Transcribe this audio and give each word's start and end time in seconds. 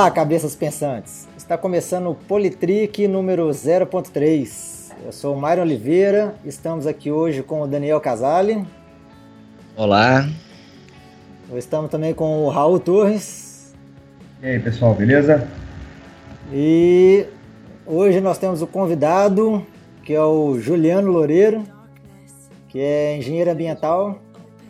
Olá, 0.00 0.10
cabeças 0.10 0.56
pensantes. 0.56 1.28
Está 1.36 1.58
começando 1.58 2.08
o 2.08 2.14
Politrick 2.14 3.06
número 3.06 3.46
0.3. 3.50 4.92
Eu 5.04 5.12
sou 5.12 5.34
o 5.34 5.38
Mário 5.38 5.62
Oliveira, 5.62 6.34
estamos 6.42 6.86
aqui 6.86 7.10
hoje 7.10 7.42
com 7.42 7.60
o 7.60 7.66
Daniel 7.66 8.00
Casale. 8.00 8.64
Olá. 9.76 10.26
Estamos 11.54 11.90
também 11.90 12.14
com 12.14 12.46
o 12.46 12.48
Raul 12.48 12.80
Torres. 12.80 13.74
E 14.42 14.46
aí, 14.46 14.58
pessoal, 14.58 14.94
beleza? 14.94 15.46
E 16.50 17.26
hoje 17.84 18.22
nós 18.22 18.38
temos 18.38 18.62
o 18.62 18.66
convidado, 18.66 19.66
que 20.02 20.14
é 20.14 20.22
o 20.22 20.58
Juliano 20.58 21.12
Loureiro, 21.12 21.62
que 22.68 22.80
é 22.80 23.18
engenheiro 23.18 23.50
ambiental 23.50 24.18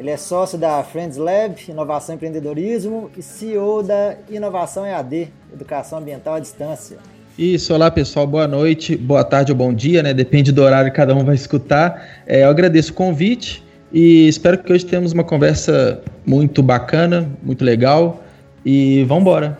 ele 0.01 0.09
é 0.09 0.17
sócio 0.17 0.57
da 0.57 0.83
Friends 0.83 1.19
Lab, 1.19 1.57
Inovação 1.69 2.15
e 2.15 2.17
Empreendedorismo, 2.17 3.11
e 3.19 3.23
CEO 3.23 3.83
da 3.83 4.17
Inovação 4.31 4.87
EAD, 4.87 5.29
Educação 5.53 5.99
Ambiental 5.99 6.37
à 6.37 6.41
Distância. 6.41 6.97
Isso, 7.39 7.75
olá 7.75 7.91
pessoal, 7.91 8.27
boa 8.27 8.49
noite, 8.49 8.97
boa 8.97 9.23
tarde 9.23 9.53
ou 9.53 9.59
bom 9.59 9.75
dia, 9.75 10.03
né? 10.03 10.15
Depende 10.15 10.53
do 10.53 10.63
horário 10.63 10.91
que 10.91 10.97
cada 10.97 11.15
um 11.15 11.23
vai 11.23 11.35
escutar. 11.35 12.23
É, 12.27 12.45
eu 12.45 12.49
agradeço 12.49 12.93
o 12.93 12.95
convite 12.95 13.63
e 13.93 14.27
espero 14.27 14.57
que 14.57 14.73
hoje 14.73 14.87
tenhamos 14.87 15.13
uma 15.13 15.23
conversa 15.23 16.03
muito 16.25 16.63
bacana, 16.63 17.31
muito 17.43 17.63
legal. 17.63 18.25
E 18.65 19.05
vamos 19.05 19.21
embora. 19.21 19.59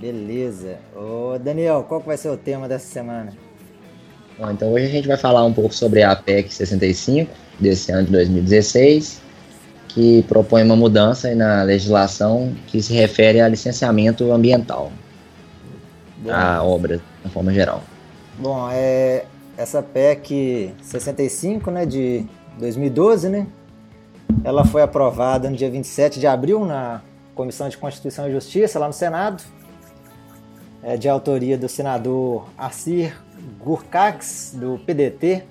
Beleza. 0.00 0.76
Ô 0.94 1.36
Daniel, 1.36 1.84
qual 1.88 1.98
vai 1.98 2.16
ser 2.16 2.28
o 2.28 2.36
tema 2.36 2.68
dessa 2.68 2.86
semana? 2.86 3.32
Bom, 4.38 4.50
então 4.50 4.72
hoje 4.72 4.84
a 4.84 4.90
gente 4.90 5.08
vai 5.08 5.16
falar 5.16 5.44
um 5.44 5.52
pouco 5.52 5.74
sobre 5.74 6.02
a 6.02 6.14
PEC 6.14 6.52
65 6.52 7.32
desse 7.58 7.90
ano 7.90 8.04
de 8.04 8.12
2016, 8.12 9.22
que 9.88 10.22
propõe 10.24 10.62
uma 10.62 10.76
mudança 10.76 11.34
na 11.34 11.62
legislação 11.62 12.54
que 12.66 12.82
se 12.82 12.92
refere 12.92 13.40
a 13.40 13.48
licenciamento 13.48 14.30
ambiental 14.30 14.92
da 16.18 16.62
obra, 16.62 17.00
de 17.24 17.30
forma 17.30 17.50
geral. 17.52 17.82
Bom, 18.38 18.68
é, 18.70 19.24
essa 19.56 19.82
PEC 19.82 20.74
65, 20.82 21.70
né, 21.70 21.86
de 21.86 22.26
2012, 22.58 23.30
né, 23.30 23.46
ela 24.44 24.66
foi 24.66 24.82
aprovada 24.82 25.48
no 25.48 25.56
dia 25.56 25.70
27 25.70 26.20
de 26.20 26.26
abril 26.26 26.66
na 26.66 27.00
Comissão 27.34 27.70
de 27.70 27.78
Constituição 27.78 28.28
e 28.28 28.32
Justiça, 28.32 28.78
lá 28.78 28.86
no 28.86 28.92
Senado, 28.92 29.42
é 30.82 30.96
de 30.98 31.08
autoria 31.08 31.56
do 31.56 31.68
senador 31.68 32.46
Assir 32.56 33.14
Gurkax, 33.58 34.54
do 34.54 34.78
PDT, 34.84 35.44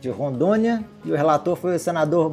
de 0.00 0.10
Rondônia, 0.10 0.84
e 1.04 1.12
o 1.12 1.16
relator 1.16 1.56
foi 1.56 1.76
o 1.76 1.78
senador 1.78 2.30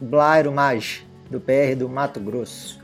Blairo 0.00 0.52
Maggi, 0.52 1.06
do 1.30 1.40
PR 1.40 1.76
do 1.76 1.88
Mato 1.88 2.20
Grosso. 2.20 2.80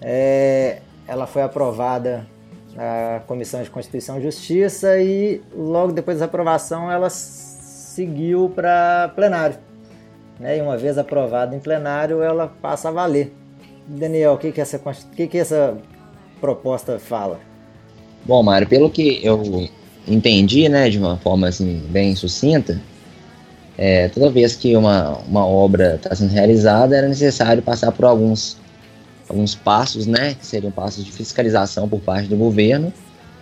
É, 0.00 0.80
ela 1.06 1.26
foi 1.26 1.42
aprovada 1.42 2.26
na 2.74 3.20
Comissão 3.26 3.62
de 3.62 3.70
Constituição 3.70 4.18
e 4.18 4.22
Justiça 4.22 4.98
e 5.00 5.42
logo 5.54 5.92
depois 5.92 6.20
da 6.20 6.26
aprovação 6.26 6.90
ela 6.90 7.10
seguiu 7.10 8.50
para 8.54 9.10
plenário. 9.14 9.58
Né? 10.38 10.58
E 10.58 10.62
uma 10.62 10.78
vez 10.78 10.96
aprovada 10.96 11.54
em 11.54 11.58
plenário, 11.58 12.22
ela 12.22 12.46
passa 12.62 12.88
a 12.88 12.92
valer. 12.92 13.34
Daniel, 13.86 14.34
o 14.34 14.38
que, 14.38 14.52
que, 14.52 14.60
essa, 14.60 14.78
que, 15.14 15.26
que 15.26 15.38
essa 15.38 15.76
proposta 16.40 16.98
fala? 16.98 17.40
Bom, 18.24 18.42
Mário, 18.42 18.68
pelo 18.68 18.88
que 18.88 19.20
eu 19.24 19.68
entendi, 20.06 20.68
né, 20.68 20.88
de 20.88 20.98
uma 20.98 21.16
forma 21.16 21.48
assim 21.48 21.82
bem 21.90 22.14
sucinta, 22.14 22.80
é, 23.76 24.08
toda 24.08 24.30
vez 24.30 24.54
que 24.54 24.76
uma, 24.76 25.18
uma 25.26 25.46
obra 25.46 25.94
está 25.94 26.14
sendo 26.14 26.30
realizada, 26.30 26.96
era 26.96 27.08
necessário 27.08 27.62
passar 27.62 27.90
por 27.92 28.04
alguns, 28.04 28.56
alguns 29.28 29.54
passos, 29.54 30.06
né, 30.06 30.34
que 30.34 30.44
seriam 30.44 30.70
passos 30.70 31.04
de 31.04 31.12
fiscalização 31.12 31.88
por 31.88 32.00
parte 32.00 32.28
do 32.28 32.36
governo, 32.36 32.92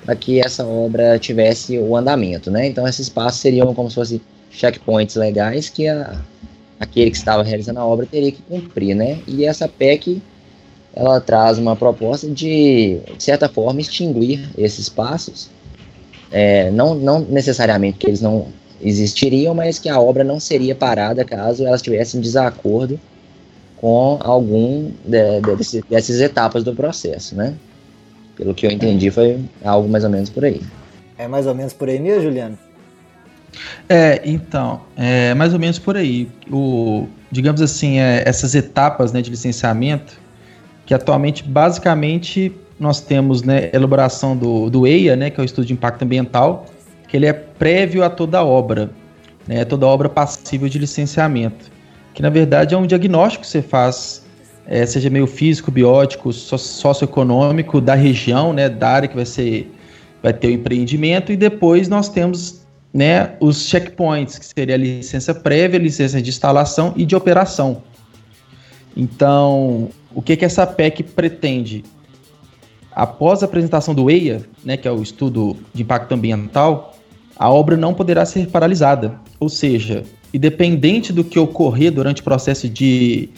para 0.04 0.14
que 0.14 0.40
essa 0.40 0.64
obra 0.64 1.18
tivesse 1.18 1.78
o 1.78 1.96
andamento. 1.96 2.50
Né? 2.50 2.66
Então, 2.66 2.86
esses 2.86 3.08
passos 3.08 3.40
seriam 3.40 3.74
como 3.74 3.88
se 3.88 3.96
fossem 3.96 4.20
checkpoints 4.50 5.16
legais 5.16 5.68
que 5.68 5.88
a, 5.88 6.20
aquele 6.78 7.10
que 7.10 7.16
estava 7.16 7.42
realizando 7.42 7.80
a 7.80 7.84
obra 7.84 8.06
teria 8.06 8.30
que 8.30 8.40
cumprir. 8.42 8.94
Né? 8.94 9.18
E 9.26 9.44
essa 9.44 9.66
PEC 9.66 10.22
ela 10.94 11.20
traz 11.20 11.58
uma 11.58 11.76
proposta 11.76 12.28
de, 12.28 12.98
de 13.16 13.22
certa 13.22 13.48
forma, 13.48 13.80
extinguir 13.80 14.48
esses 14.56 14.88
passos. 14.88 15.50
É, 16.30 16.70
não, 16.70 16.94
não 16.94 17.20
necessariamente 17.20 17.98
que 17.98 18.06
eles 18.06 18.20
não 18.20 18.48
existiriam, 18.80 19.54
mas 19.54 19.78
que 19.78 19.88
a 19.88 19.98
obra 20.00 20.22
não 20.22 20.38
seria 20.38 20.74
parada 20.74 21.24
caso 21.24 21.66
elas 21.66 21.82
tivessem 21.82 22.20
desacordo 22.20 22.98
com 23.76 24.18
algum 24.20 24.90
de, 25.04 25.40
de, 25.40 25.56
desse, 25.56 25.84
dessas 25.88 26.20
etapas 26.20 26.64
do 26.64 26.74
processo, 26.74 27.34
né? 27.34 27.54
Pelo 28.36 28.54
que 28.54 28.66
eu 28.66 28.70
entendi, 28.70 29.10
foi 29.10 29.40
algo 29.64 29.88
mais 29.88 30.04
ou 30.04 30.10
menos 30.10 30.30
por 30.30 30.44
aí. 30.44 30.60
É 31.16 31.26
mais 31.26 31.46
ou 31.46 31.54
menos 31.54 31.72
por 31.72 31.88
aí 31.88 31.98
mesmo, 31.98 32.22
Juliano? 32.22 32.58
É, 33.88 34.20
então, 34.24 34.82
é 34.96 35.34
mais 35.34 35.52
ou 35.52 35.58
menos 35.58 35.78
por 35.78 35.96
aí. 35.96 36.28
O, 36.50 37.08
digamos 37.30 37.60
assim, 37.60 37.98
é, 37.98 38.22
essas 38.26 38.54
etapas 38.54 39.12
né, 39.12 39.20
de 39.22 39.30
licenciamento, 39.30 40.20
que 40.86 40.94
atualmente, 40.94 41.42
basicamente, 41.42 42.52
nós 42.78 43.00
temos 43.00 43.42
né, 43.42 43.70
elaboração 43.72 44.36
do, 44.36 44.70
do 44.70 44.86
EIA, 44.86 45.16
né, 45.16 45.30
que 45.30 45.40
é 45.40 45.42
o 45.42 45.44
Estudo 45.44 45.66
de 45.66 45.72
Impacto 45.72 46.02
Ambiental, 46.02 46.66
que 47.08 47.16
ele 47.16 47.26
é 47.26 47.32
prévio 47.32 48.04
a 48.04 48.10
toda 48.10 48.44
obra, 48.44 48.90
né, 49.46 49.64
toda 49.64 49.86
obra 49.86 50.08
passível 50.08 50.68
de 50.68 50.78
licenciamento, 50.78 51.70
que 52.14 52.22
na 52.22 52.30
verdade 52.30 52.74
é 52.74 52.78
um 52.78 52.86
diagnóstico 52.86 53.42
que 53.42 53.50
você 53.50 53.62
faz, 53.62 54.24
é, 54.66 54.84
seja 54.86 55.10
meio 55.10 55.26
físico, 55.26 55.70
biótico, 55.70 56.32
socioeconômico 56.32 57.80
da 57.80 57.94
região, 57.94 58.52
né, 58.52 58.68
da 58.68 58.88
área 58.88 59.08
que 59.08 59.16
vai 59.16 59.26
ser, 59.26 59.72
vai 60.22 60.32
ter 60.32 60.48
o 60.48 60.50
empreendimento, 60.50 61.32
e 61.32 61.36
depois 61.36 61.88
nós 61.88 62.08
temos 62.08 62.66
né, 62.92 63.34
os 63.40 63.66
checkpoints, 63.66 64.38
que 64.38 64.46
seria 64.46 64.74
a 64.74 64.78
licença 64.78 65.34
prévia, 65.34 65.78
a 65.78 65.82
licença 65.82 66.22
de 66.22 66.28
instalação 66.28 66.92
e 66.96 67.04
de 67.04 67.16
operação. 67.16 67.82
Então, 68.96 69.90
o 70.14 70.20
que, 70.20 70.36
que 70.36 70.44
essa 70.44 70.66
PEC 70.66 71.02
pretende? 71.02 71.84
Após 72.98 73.44
a 73.44 73.46
apresentação 73.46 73.94
do 73.94 74.10
EIA, 74.10 74.42
né, 74.64 74.76
que 74.76 74.88
é 74.88 74.90
o 74.90 75.00
estudo 75.00 75.56
de 75.72 75.82
impacto 75.82 76.10
ambiental, 76.10 76.96
a 77.36 77.48
obra 77.48 77.76
não 77.76 77.94
poderá 77.94 78.26
ser 78.26 78.48
paralisada. 78.48 79.20
Ou 79.38 79.48
seja, 79.48 80.02
independente 80.34 81.12
do 81.12 81.22
que 81.22 81.38
ocorrer 81.38 81.92
durante 81.92 82.22
o 82.22 82.24
processo 82.24 82.68
de 82.68 83.28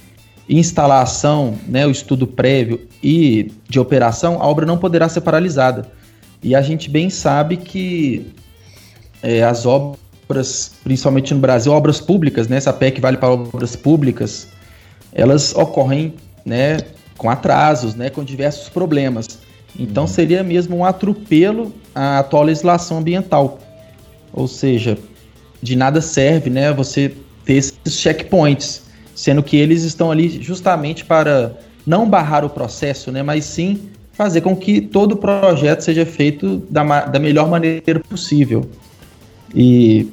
instalação, 0.48 1.58
né, 1.68 1.86
o 1.86 1.90
estudo 1.90 2.26
prévio 2.26 2.88
e 3.02 3.52
de 3.68 3.78
operação, 3.78 4.40
a 4.40 4.46
obra 4.46 4.64
não 4.64 4.78
poderá 4.78 5.10
ser 5.10 5.20
paralisada. 5.20 5.86
E 6.42 6.54
a 6.54 6.62
gente 6.62 6.88
bem 6.88 7.10
sabe 7.10 7.58
que 7.58 8.32
é, 9.22 9.42
as 9.42 9.66
obras, 9.66 10.72
principalmente 10.82 11.34
no 11.34 11.40
Brasil, 11.40 11.70
obras 11.70 12.00
públicas, 12.00 12.48
né, 12.48 12.56
essa 12.56 12.72
PEC 12.72 12.98
vale 12.98 13.18
para 13.18 13.28
obras 13.28 13.76
públicas, 13.76 14.48
elas 15.12 15.54
ocorrem 15.54 16.14
né, 16.46 16.78
com 17.18 17.28
atrasos, 17.28 17.94
né, 17.94 18.08
com 18.08 18.24
diversos 18.24 18.70
problemas. 18.70 19.49
Então 19.78 20.04
uhum. 20.04 20.08
seria 20.08 20.42
mesmo 20.42 20.76
um 20.76 20.84
atropelo 20.84 21.72
à 21.94 22.18
atual 22.18 22.44
legislação 22.44 22.98
ambiental. 22.98 23.58
Ou 24.32 24.46
seja, 24.46 24.98
de 25.62 25.76
nada 25.76 26.00
serve 26.00 26.50
né, 26.50 26.72
você 26.72 27.14
ter 27.44 27.54
esses 27.54 27.74
checkpoints, 27.86 28.82
sendo 29.14 29.42
que 29.42 29.56
eles 29.56 29.82
estão 29.82 30.10
ali 30.10 30.42
justamente 30.42 31.04
para 31.04 31.52
não 31.86 32.08
barrar 32.08 32.44
o 32.44 32.50
processo, 32.50 33.10
né, 33.10 33.22
mas 33.22 33.44
sim 33.44 33.90
fazer 34.12 34.42
com 34.42 34.54
que 34.54 34.82
todo 34.82 35.12
o 35.12 35.16
projeto 35.16 35.80
seja 35.80 36.04
feito 36.04 36.58
da, 36.70 37.06
da 37.06 37.18
melhor 37.18 37.48
maneira 37.48 38.00
possível. 38.00 38.68
E 39.54 40.08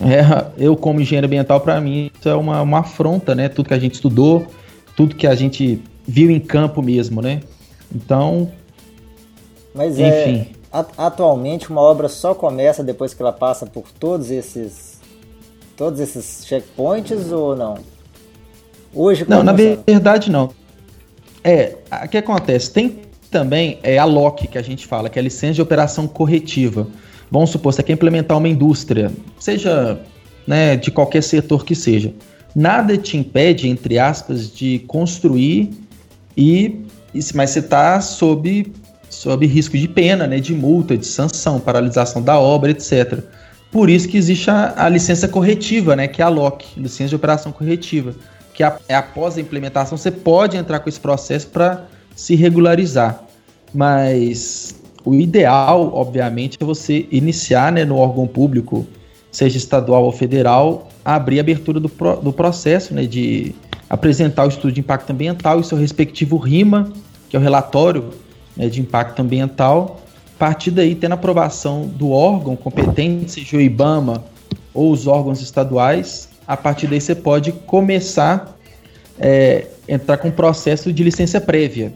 é, 0.00 0.46
eu, 0.58 0.76
como 0.76 1.00
engenheiro 1.00 1.26
ambiental, 1.26 1.60
para 1.60 1.80
mim, 1.80 2.10
isso 2.18 2.28
é 2.28 2.34
uma, 2.34 2.60
uma 2.60 2.80
afronta, 2.80 3.36
né? 3.36 3.48
Tudo 3.48 3.68
que 3.68 3.74
a 3.74 3.78
gente 3.78 3.94
estudou, 3.94 4.48
tudo 4.96 5.14
que 5.14 5.28
a 5.28 5.34
gente 5.36 5.80
viu 6.06 6.28
em 6.28 6.40
campo 6.40 6.82
mesmo, 6.82 7.22
né? 7.22 7.40
Então, 7.94 8.50
mas 9.74 9.98
é, 9.98 10.30
enfim. 10.30 10.52
É, 10.72 10.84
atualmente 10.96 11.70
uma 11.70 11.80
obra 11.80 12.08
só 12.08 12.34
começa 12.34 12.82
depois 12.82 13.14
que 13.14 13.22
ela 13.22 13.32
passa 13.32 13.66
por 13.66 13.84
todos 13.98 14.30
esses 14.30 15.00
todos 15.76 16.00
esses 16.00 16.46
checkpoints 16.46 17.32
ou 17.32 17.56
não? 17.56 17.78
Hoje 18.94 19.24
Não, 19.26 19.42
na 19.42 19.52
verdade 19.52 20.30
não. 20.30 20.50
É, 21.42 21.76
o 22.04 22.08
que 22.08 22.18
acontece? 22.18 22.70
Tem 22.70 23.00
também 23.30 23.78
é 23.82 23.98
a 23.98 24.04
LOC 24.04 24.46
que 24.46 24.58
a 24.58 24.62
gente 24.62 24.86
fala, 24.86 25.08
que 25.08 25.18
é 25.18 25.20
a 25.20 25.22
licença 25.22 25.54
de 25.54 25.62
operação 25.62 26.06
corretiva. 26.06 26.86
Vamos 27.30 27.50
supor, 27.50 27.72
você 27.72 27.82
quer 27.82 27.94
implementar 27.94 28.36
uma 28.36 28.48
indústria, 28.48 29.10
seja 29.38 29.98
né, 30.46 30.76
de 30.76 30.90
qualquer 30.90 31.22
setor 31.22 31.64
que 31.64 31.74
seja. 31.74 32.12
Nada 32.54 32.98
te 32.98 33.16
impede, 33.16 33.68
entre 33.68 33.98
aspas, 33.98 34.52
de 34.52 34.80
construir 34.80 35.70
e. 36.36 36.82
Mas 37.34 37.50
você 37.50 37.58
está 37.58 38.00
sob 38.00 38.70
sob 39.12 39.46
risco 39.46 39.76
de 39.76 39.86
pena, 39.86 40.26
né, 40.26 40.40
de 40.40 40.54
multa, 40.54 40.96
de 40.96 41.06
sanção, 41.06 41.60
paralisação 41.60 42.22
da 42.22 42.38
obra, 42.38 42.70
etc. 42.70 43.18
Por 43.70 43.90
isso 43.90 44.08
que 44.08 44.16
existe 44.16 44.50
a, 44.50 44.72
a 44.74 44.88
licença 44.88 45.28
corretiva, 45.28 45.94
né, 45.94 46.08
que 46.08 46.22
é 46.22 46.24
a 46.24 46.28
LOC, 46.28 46.64
licença 46.78 47.10
de 47.10 47.16
operação 47.16 47.52
corretiva, 47.52 48.14
que 48.54 48.62
a, 48.62 48.78
é 48.88 48.94
após 48.94 49.36
a 49.36 49.40
implementação 49.40 49.98
você 49.98 50.10
pode 50.10 50.56
entrar 50.56 50.80
com 50.80 50.88
esse 50.88 50.98
processo 50.98 51.46
para 51.48 51.84
se 52.16 52.34
regularizar. 52.34 53.22
mas 53.72 54.74
o 55.04 55.14
ideal, 55.14 55.92
obviamente, 55.94 56.56
é 56.60 56.64
você 56.64 57.06
iniciar 57.10 57.72
né, 57.72 57.84
no 57.84 57.96
órgão 57.96 58.26
público, 58.26 58.86
seja 59.30 59.58
estadual 59.58 60.04
ou 60.04 60.12
federal, 60.12 60.88
abrir 61.04 61.38
a 61.38 61.42
abertura 61.42 61.80
do, 61.80 61.88
pro, 61.88 62.16
do 62.16 62.32
processo 62.32 62.94
né, 62.94 63.04
de 63.04 63.54
apresentar 63.90 64.44
o 64.44 64.48
estudo 64.48 64.72
de 64.72 64.80
impacto 64.80 65.10
ambiental 65.10 65.60
e 65.60 65.64
seu 65.64 65.76
respectivo 65.76 66.36
RIMA, 66.36 66.92
que 67.28 67.36
é 67.36 67.38
o 67.38 67.42
relatório 67.42 68.21
né, 68.56 68.68
de 68.68 68.80
impacto 68.80 69.20
ambiental. 69.20 70.00
A 70.36 70.38
partir 70.38 70.70
daí, 70.70 70.94
tendo 70.94 71.12
aprovação 71.12 71.86
do 71.86 72.10
órgão 72.10 72.56
competente, 72.56 73.30
seja 73.30 73.56
o 73.56 73.60
IBAMA 73.60 74.24
ou 74.74 74.90
os 74.90 75.06
órgãos 75.06 75.40
estaduais, 75.40 76.28
a 76.46 76.56
partir 76.56 76.86
daí 76.86 77.00
você 77.00 77.14
pode 77.14 77.52
começar 77.52 78.56
é, 79.18 79.66
entrar 79.86 80.18
com 80.18 80.28
um 80.28 80.32
processo 80.32 80.92
de 80.92 81.04
licença 81.04 81.40
prévia, 81.40 81.92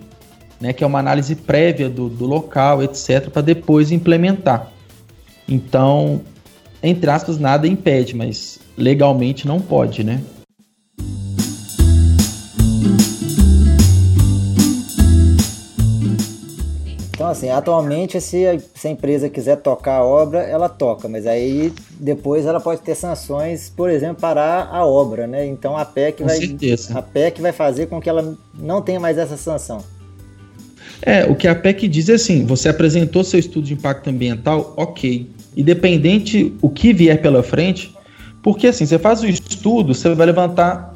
né, 0.60 0.72
que 0.72 0.84
é 0.84 0.86
uma 0.86 0.98
análise 0.98 1.34
prévia 1.34 1.88
do, 1.88 2.08
do 2.08 2.24
local, 2.24 2.82
etc., 2.82 3.28
para 3.30 3.42
depois 3.42 3.90
implementar. 3.90 4.72
Então, 5.48 6.20
entre 6.82 7.10
aspas, 7.10 7.38
nada 7.38 7.66
impede, 7.66 8.14
mas 8.14 8.58
legalmente 8.76 9.46
não 9.46 9.60
pode, 9.60 10.04
né? 10.04 10.20
Então, 17.26 17.32
assim, 17.32 17.50
atualmente, 17.50 18.20
se 18.20 18.46
a, 18.46 18.56
se 18.72 18.86
a, 18.86 18.90
empresa 18.92 19.28
quiser 19.28 19.56
tocar 19.56 19.96
a 19.96 20.04
obra, 20.04 20.42
ela 20.42 20.68
toca, 20.68 21.08
mas 21.08 21.26
aí 21.26 21.72
depois 21.98 22.46
ela 22.46 22.60
pode 22.60 22.82
ter 22.82 22.94
sanções, 22.94 23.68
por 23.68 23.90
exemplo, 23.90 24.18
parar 24.20 24.68
a 24.70 24.86
obra, 24.86 25.26
né? 25.26 25.44
Então 25.44 25.76
a 25.76 25.84
PEC, 25.84 26.18
com 26.18 26.28
vai, 26.28 26.36
certeza. 26.36 26.96
a 26.96 27.02
PEC 27.02 27.42
vai 27.42 27.50
fazer 27.50 27.86
com 27.86 28.00
que 28.00 28.08
ela 28.08 28.36
não 28.54 28.80
tenha 28.80 29.00
mais 29.00 29.18
essa 29.18 29.36
sanção. 29.36 29.82
É, 31.02 31.24
o 31.24 31.34
que 31.34 31.48
a 31.48 31.54
PEC 31.56 31.88
diz 31.88 32.08
é 32.08 32.14
assim: 32.14 32.46
você 32.46 32.68
apresentou 32.68 33.24
seu 33.24 33.40
estudo 33.40 33.66
de 33.66 33.74
impacto 33.74 34.08
ambiental, 34.08 34.72
ok. 34.76 35.28
Independente 35.56 36.54
o 36.62 36.70
que 36.70 36.92
vier 36.92 37.20
pela 37.20 37.42
frente, 37.42 37.92
porque 38.40 38.68
assim, 38.68 38.86
você 38.86 39.00
faz 39.00 39.20
o 39.22 39.26
estudo, 39.26 39.96
você 39.96 40.14
vai 40.14 40.26
levantar 40.26 40.94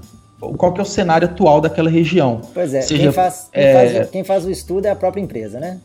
qual 0.57 0.73
que 0.73 0.79
é 0.79 0.83
o 0.85 0.87
cenário 0.87 1.27
atual 1.27 1.61
daquela 1.61 1.91
região. 1.91 2.41
Pois 2.55 2.73
é, 2.73 2.83
Seja, 2.83 3.03
quem, 3.03 3.13
faz, 3.13 3.49
quem, 3.53 3.63
é... 3.65 3.73
Faz, 3.73 4.11
quem 4.11 4.25
faz 4.25 4.45
o 4.45 4.51
estudo 4.51 4.87
é 4.87 4.91
a 4.91 4.97
própria 4.97 5.21
empresa, 5.21 5.59
né? 5.59 5.81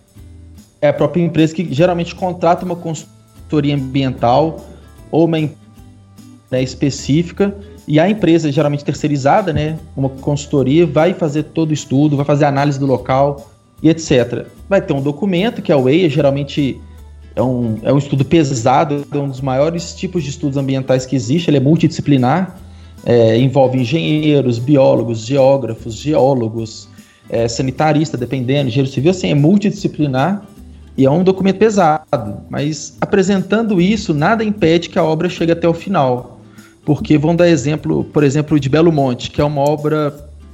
É 0.81 0.89
a 0.89 0.93
própria 0.93 1.21
empresa 1.21 1.53
que 1.53 1.73
geralmente 1.73 2.13
contrata 2.13 2.65
uma 2.65 2.75
consultoria 2.75 3.75
ambiental 3.75 4.65
ou 5.11 5.25
uma 5.25 5.39
né, 6.51 6.61
específica 6.61 7.55
e 7.87 7.99
a 7.99 8.09
empresa 8.09 8.51
geralmente 8.51 8.83
terceirizada, 8.83 9.53
né, 9.53 9.77
uma 9.95 10.09
consultoria 10.09 10.85
vai 10.85 11.13
fazer 11.13 11.43
todo 11.43 11.69
o 11.69 11.73
estudo, 11.73 12.15
vai 12.15 12.25
fazer 12.25 12.45
análise 12.45 12.79
do 12.79 12.85
local 12.85 13.51
e 13.81 13.89
etc. 13.89 14.47
Vai 14.67 14.81
ter 14.81 14.93
um 14.93 15.01
documento 15.01 15.61
que 15.61 15.71
é 15.71 15.75
o 15.75 15.87
EIA, 15.87 16.09
geralmente 16.09 16.81
é 17.35 17.43
um, 17.43 17.77
é 17.83 17.93
um 17.93 17.97
estudo 17.97 18.23
pesado, 18.25 19.05
é 19.11 19.17
um 19.17 19.27
dos 19.27 19.41
maiores 19.41 19.93
tipos 19.93 20.23
de 20.23 20.29
estudos 20.29 20.57
ambientais 20.57 21.05
que 21.05 21.15
existe, 21.15 21.49
ele 21.49 21.57
é 21.57 21.59
multidisciplinar, 21.59 22.57
é, 23.05 23.37
envolve 23.37 23.77
engenheiros, 23.77 24.57
biólogos, 24.57 25.19
geógrafos, 25.25 25.95
geólogos, 25.95 26.87
é, 27.29 27.47
sanitarista, 27.47 28.17
dependendo, 28.17 28.69
engenheiro 28.69 28.91
civil, 28.91 29.11
assim, 29.11 29.29
é 29.29 29.35
multidisciplinar 29.35 30.43
e 30.97 31.05
é 31.05 31.11
um 31.11 31.23
documento 31.23 31.57
pesado, 31.57 32.37
mas 32.49 32.95
apresentando 33.01 33.81
isso, 33.81 34.13
nada 34.13 34.43
impede 34.43 34.89
que 34.89 34.97
a 34.97 35.03
obra 35.03 35.27
chegue 35.27 35.51
até 35.51 35.67
o 35.67 35.73
final. 35.73 36.39
Porque 36.85 37.17
vão 37.17 37.35
dar 37.35 37.49
exemplo, 37.49 38.03
por 38.05 38.23
exemplo, 38.23 38.59
de 38.59 38.69
Belo 38.69 38.91
Monte, 38.91 39.29
que 39.29 39.41
é 39.41 39.43
uma 39.43 39.61
obra 39.61 40.13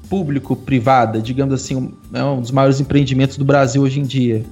público-privada, 0.10 1.22
digamos 1.22 1.54
assim, 1.54 1.94
é 2.14 2.24
um 2.24 2.42
dos 2.42 2.52
maiores 2.52 2.80
empreendimentos 2.80 3.38
do 3.38 3.46
Brasil 3.46 3.82
hoje 3.82 4.00
em 4.00 4.04
dia. 4.04 4.44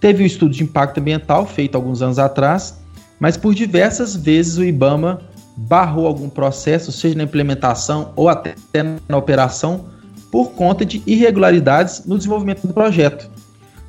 Teve 0.00 0.20
o 0.20 0.22
um 0.22 0.26
estudo 0.26 0.54
de 0.54 0.62
impacto 0.62 0.98
ambiental 0.98 1.46
feito 1.46 1.74
alguns 1.74 2.00
anos 2.00 2.18
atrás, 2.18 2.78
mas 3.18 3.36
por 3.36 3.54
diversas 3.54 4.14
vezes 4.14 4.56
o 4.56 4.64
IBAMA 4.64 5.20
barrou 5.56 6.06
algum 6.06 6.28
processo, 6.28 6.92
seja 6.92 7.16
na 7.16 7.24
implementação 7.24 8.12
ou 8.14 8.28
até 8.28 8.54
na 9.08 9.16
operação, 9.16 9.86
por 10.30 10.52
conta 10.52 10.84
de 10.84 11.02
irregularidades 11.06 12.04
no 12.06 12.16
desenvolvimento 12.16 12.66
do 12.66 12.72
projeto. 12.72 13.30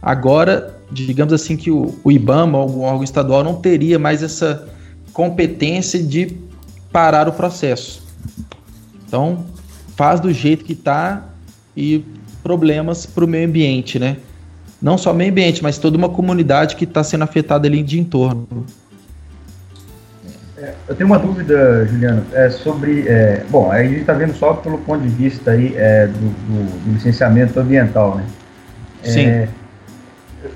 Agora, 0.05 0.77
digamos 0.91 1.33
assim, 1.33 1.57
que 1.57 1.71
o, 1.71 1.97
o 2.03 2.11
IBAMA, 2.11 2.59
algum 2.59 2.81
órgão 2.81 3.03
estadual, 3.03 3.43
não 3.43 3.55
teria 3.55 3.97
mais 3.97 4.21
essa 4.21 4.67
competência 5.11 6.01
de 6.01 6.37
parar 6.91 7.27
o 7.27 7.33
processo. 7.33 8.05
Então, 9.07 9.47
faz 9.97 10.19
do 10.19 10.31
jeito 10.31 10.63
que 10.63 10.73
está 10.73 11.25
e 11.75 12.05
problemas 12.43 13.07
para 13.07 13.25
o 13.25 13.27
meio 13.27 13.47
ambiente, 13.47 13.97
né? 13.97 14.17
Não 14.79 14.95
só 14.95 15.11
o 15.11 15.15
meio 15.15 15.31
ambiente, 15.31 15.63
mas 15.63 15.79
toda 15.79 15.97
uma 15.97 16.09
comunidade 16.09 16.75
que 16.75 16.83
está 16.83 17.03
sendo 17.03 17.23
afetada 17.23 17.67
ali 17.67 17.81
de 17.81 17.99
entorno. 17.99 18.47
É, 20.55 20.73
eu 20.87 20.95
tenho 20.95 21.09
uma 21.09 21.17
dúvida, 21.17 21.87
Juliano, 21.87 22.23
é 22.31 22.51
sobre. 22.51 23.07
É, 23.07 23.43
bom, 23.49 23.71
aí 23.71 23.87
a 23.87 23.89
gente 23.89 24.01
está 24.01 24.13
vendo 24.13 24.35
só 24.35 24.53
pelo 24.53 24.77
ponto 24.77 25.01
de 25.01 25.09
vista 25.09 25.51
aí, 25.51 25.73
é, 25.75 26.05
do, 26.05 26.13
do, 26.13 26.83
do, 26.83 26.93
licenciamento 26.93 27.59
ambiental, 27.59 28.17
né? 28.17 28.25
Sim. 29.03 29.25
É, 29.25 29.49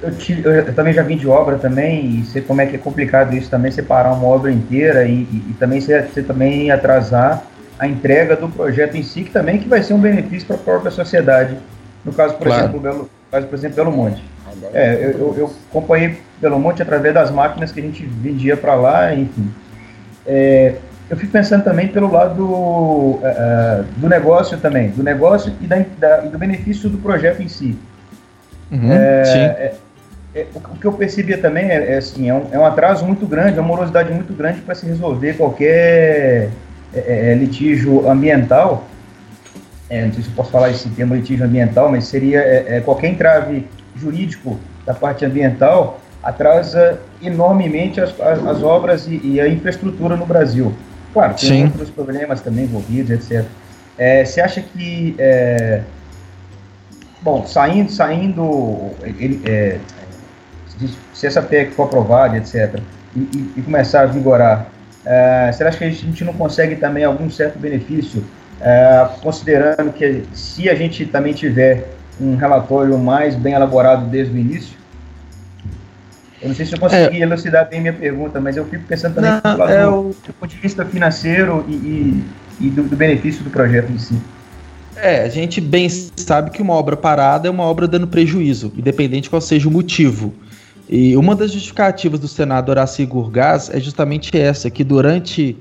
eu, 0.02 0.14
eu, 0.44 0.52
eu, 0.52 0.74
também 0.74 0.94
já 0.94 1.02
vim 1.04 1.18
de 1.18 1.28
obra 1.28 1.58
também 1.58 2.20
e 2.20 2.26
sei 2.26 2.42
como 2.42 2.62
é 2.62 2.66
que 2.66 2.76
é 2.76 2.80
complicado 2.80 3.36
isso 3.36 3.50
também, 3.50 3.72
separar 3.72 4.14
uma 4.14 4.28
obra 4.28 4.52
inteira 4.52 5.06
e, 5.06 5.24
e, 5.24 5.46
e 5.50 5.56
também 5.60 5.82
você, 5.82 6.02
você, 6.02 6.22
também 6.22 6.72
atrasar 6.72 7.44
a 7.78 7.88
entrega 7.88 8.36
do 8.36 8.50
projeto 8.50 8.96
em 8.96 9.04
si, 9.04 9.24
que 9.24 9.32
também 9.32 9.58
que 9.58 9.68
vai 9.68 9.82
ser 9.82 9.94
um 9.94 10.00
benefício 10.00 10.48
para 10.48 10.58
a 10.58 10.60
própria 10.60 10.92
sociedade. 10.92 11.58
No 12.04 12.14
caso, 12.14 12.36
por 12.36 12.48
claro. 12.48 12.64
exemplo, 12.64 12.80
Belo, 12.80 13.10
caso, 13.32 13.48
por 13.48 13.56
exemplo, 13.56 13.76
Belo 13.78 13.92
Monte. 13.92 14.24
É, 14.74 14.96
eu, 14.96 15.12
eu, 15.12 15.36
eu 15.38 15.54
acompanhei 15.70 16.18
Belo 16.42 16.60
Monte 16.60 16.82
através 16.82 17.14
das 17.14 17.32
máquinas 17.32 17.72
que 17.72 17.80
a 17.80 17.84
gente 17.84 18.06
vendia 18.06 18.58
para 18.58 18.76
lá, 18.76 19.14
enfim. 19.14 19.50
É, 20.26 20.76
eu 21.10 21.18
fico 21.18 21.32
pensando 21.32 21.64
também 21.64 21.88
pelo 21.88 22.12
lado 22.12 22.46
uh, 22.46 23.20
do 23.98 24.08
negócio 24.08 24.58
também, 24.60 24.90
do 24.90 25.02
negócio 25.02 25.52
e, 25.60 25.66
da, 25.66 25.84
da, 25.98 26.26
e 26.26 26.30
do 26.30 26.38
benefício 26.38 26.88
do 26.90 27.00
projeto 27.00 27.42
em 27.42 27.48
si. 27.48 27.76
Uhum, 28.72 28.92
é, 28.92 29.74
é, 30.36 30.46
o 30.54 30.60
que 30.60 30.86
eu 30.86 30.94
percebia 30.94 31.38
também 31.38 31.70
é, 31.70 31.94
é 31.94 31.98
assim, 31.98 32.30
é 32.30 32.34
um, 32.34 32.48
é 32.52 32.60
um, 32.60 32.66
atraso 32.66 33.06
muito 33.06 33.26
grande, 33.26 33.58
é 33.58 33.62
uma 33.62 33.68
morosidade 33.68 34.14
muito 34.14 34.34
grande 34.34 34.62
para 34.62 34.76
se 34.76 34.86
resolver 34.86 35.34
qualquer 35.34 36.50
é, 36.94 37.32
é, 37.32 37.34
litígio 37.34 38.08
ambiental. 38.10 38.88
não 39.90 40.14
sei 40.14 40.24
se 40.24 40.30
eu 40.30 40.36
posso 40.36 40.52
falar 40.52 40.70
esse 40.70 40.88
termo 40.90 41.16
litígio 41.16 41.46
ambiental, 41.46 41.90
mas 41.90 42.06
seria 42.06 42.82
qualquer 42.86 43.08
entrave 43.08 43.68
jurídico 43.96 44.60
da 44.86 44.94
parte 44.94 45.26
ambiental 45.26 46.00
atrasa 46.22 47.00
enormemente 47.22 48.00
as, 48.00 48.12
as, 48.20 48.46
as 48.46 48.64
obras 48.64 49.08
e, 49.08 49.20
e, 49.24 49.42
a 49.42 49.48
infraestrutura 49.48 50.16
no 50.16 50.26
Brasil. 50.26 50.74
Claro, 51.12 51.34
tem 51.34 51.50
Sim. 51.50 51.64
outros 51.64 51.90
problemas 51.90 52.42
também 52.42 52.66
envolvidos, 52.66 53.10
etc. 53.10 53.46
você 54.26 54.42
acha 54.42 54.62
que 54.62 55.16
Bom, 57.22 57.46
saindo, 57.46 57.92
saindo 57.92 58.92
ele, 59.04 59.42
é, 59.46 59.78
se 61.14 61.28
essa 61.28 61.42
PEC 61.42 61.72
for 61.72 61.84
aprovada, 61.84 62.38
etc., 62.38 62.80
e, 63.16 63.20
e, 63.20 63.54
e 63.58 63.62
começar 63.62 64.02
a 64.02 64.06
vigorar, 64.06 64.68
é, 65.06 65.52
será 65.52 65.72
que 65.72 65.84
a 65.84 65.90
gente 65.90 66.24
não 66.24 66.34
consegue 66.34 66.76
também 66.76 67.04
algum 67.04 67.30
certo 67.30 67.58
benefício, 67.60 68.24
é, 68.62 69.08
considerando 69.22 69.92
que 69.92 70.24
se 70.34 70.70
a 70.70 70.76
gente 70.76 71.06
também 71.06 71.34
tiver 71.34 71.90
um 72.20 72.36
relatório 72.36 72.98
mais 72.98 73.36
bem 73.36 73.54
elaborado 73.54 74.06
desde 74.06 74.34
o 74.34 74.38
início? 74.38 74.78
Eu 76.42 76.50
não 76.50 76.56
sei 76.56 76.66
se 76.66 76.74
eu 76.74 76.80
consegui 76.80 77.18
é. 77.18 77.24
elucidar 77.24 77.68
bem 77.68 77.82
minha 77.82 77.94
pergunta, 77.94 78.40
mas 78.40 78.56
eu 78.56 78.66
fico 78.66 78.86
pensando 78.86 79.16
também 79.16 79.32
não, 79.44 79.56
do, 79.56 79.64
é 79.64 79.88
o... 79.88 80.16
do 80.26 80.34
ponto 80.34 80.50
de 80.50 80.58
vista 80.58 80.86
financeiro 80.86 81.66
e, 81.68 82.24
e 82.62 82.70
do, 82.70 82.84
do 82.84 82.96
benefício 82.96 83.44
do 83.44 83.50
projeto 83.50 83.92
em 83.92 83.98
si. 83.98 84.18
É, 85.02 85.24
a 85.24 85.30
gente 85.30 85.62
bem 85.62 85.88
sabe 85.90 86.52
que 86.52 86.62
uma 86.62 86.74
obra 86.74 86.98
parada 86.98 87.48
é 87.48 87.52
uma 87.52 87.64
obra 87.64 87.88
dando 87.88 88.08
prejuízo, 88.08 88.72
independente 88.78 89.30
qual 89.30 89.42
seja 89.42 89.68
o 89.68 89.72
motivo. 89.72 90.34
E 90.90 91.16
uma 91.16 91.36
das 91.36 91.52
justificativas 91.52 92.20
do 92.20 92.28
senador 92.28 92.74
Horácio 92.74 93.08
Gurgás 93.08 93.70
é 93.70 93.80
justamente 93.80 94.36
essa, 94.38 94.70
que 94.70 94.84
durante 94.84 95.56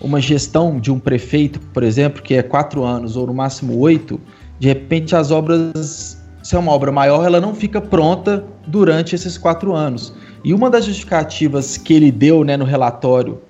uma 0.00 0.20
gestão 0.20 0.78
de 0.78 0.90
um 0.90 0.98
prefeito, 0.98 1.60
por 1.72 1.82
exemplo, 1.82 2.22
que 2.22 2.34
é 2.34 2.42
quatro 2.42 2.84
anos 2.84 3.16
ou 3.16 3.26
no 3.26 3.34
máximo 3.34 3.76
oito, 3.78 4.20
de 4.58 4.68
repente 4.68 5.14
as 5.14 5.30
obras, 5.30 6.16
se 6.42 6.54
é 6.54 6.58
uma 6.58 6.72
obra 6.72 6.90
maior, 6.90 7.26
ela 7.26 7.40
não 7.40 7.54
fica 7.54 7.80
pronta 7.80 8.44
durante 8.66 9.14
esses 9.14 9.36
quatro 9.36 9.74
anos. 9.74 10.14
E 10.44 10.54
uma 10.54 10.70
das 10.70 10.84
justificativas 10.84 11.76
que 11.76 11.92
ele 11.92 12.12
deu 12.12 12.44
né, 12.44 12.56
no 12.56 12.64
relatório 12.64 13.40